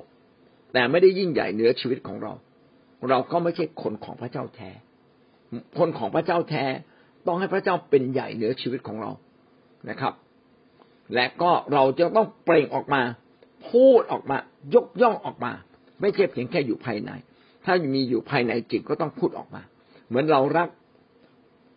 [0.72, 2.32] แต่ไม่ได้ยิ่งใหญ่เหนือชีวิตของเรา
[3.08, 4.70] เราก็ไม่ใช่คนของพระเจ้าแท้
[5.78, 6.64] คนของพระเจ้าแท้
[7.26, 9.10] ต้องให้พระเจ้าเป็นใหญ่เหนือชีวิตของเรา
[9.90, 10.14] นะครับ
[11.14, 13.02] และก็เราจะต้องเปล่งออกมา
[13.70, 14.36] พูดออกมา
[14.74, 15.52] ยกย่องออกมา
[16.00, 17.10] ไม่ใช่เพียงแค่อยู่ภายใน
[17.64, 19.62] ถ้ามีอยู่ภายในจิตก็ต้องพูดออกมา
[20.08, 20.68] เหมือนเรารัก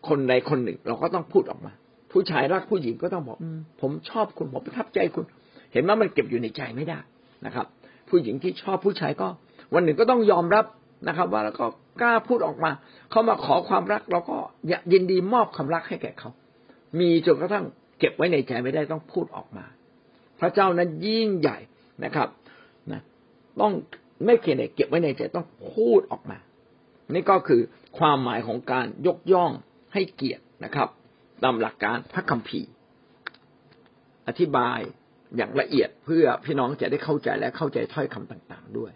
[0.08, 1.72] คนใดคนหนึ่ง เราก็ต้องพูดออกมา
[2.12, 3.38] ผู้ชายรักผู้หญิงก็ต้องบอก
[3.82, 5.26] ผมชอบคุณผมประทับใจคุณ
[5.74, 7.00] เห็นว่ามันเก็บอยู่ในใจไม่ได้
[7.46, 7.66] นะครับ
[8.10, 9.28] ผู้หญิงที่ชอบผู้ชายก็
[9.74, 10.66] วันหนึ่งก็ต้องยอมรับ
[11.08, 11.66] นะครับ ว่าแล้วก็
[12.02, 12.72] กล้าพูดออกมา
[13.12, 14.38] เขามาขอความรัก เราก็
[14.94, 16.30] ยินดีมอบความรักให้แก่เขา
[17.00, 17.66] มีจนกระทั่ง
[18.00, 19.66] เก็บไว้ในใจไม่ได้ต้องพูดออกมา
[20.40, 21.58] พระเจ้านั้นยิ่งใหญ่
[22.04, 22.28] นะครับ
[22.92, 23.02] นะ
[23.62, 23.74] ต้อง
[24.26, 26.38] ไม่เพียงแต่เก็บไว้ในใจต้องพูดออกมา
[27.14, 27.62] นี่ก็คือ
[27.98, 29.52] ความหมายของการยกย่อง
[29.94, 30.90] ให้เกียรตินะครับ
[31.44, 32.70] ตามหลักการพระคัมภีร์
[34.28, 34.80] อธิบาย
[35.38, 38.92] อย่างละเอียดเพื่อพี่น้องจะได้เข้าใจและเข้าใจถ้อยคำต่าง ๆ ด้วย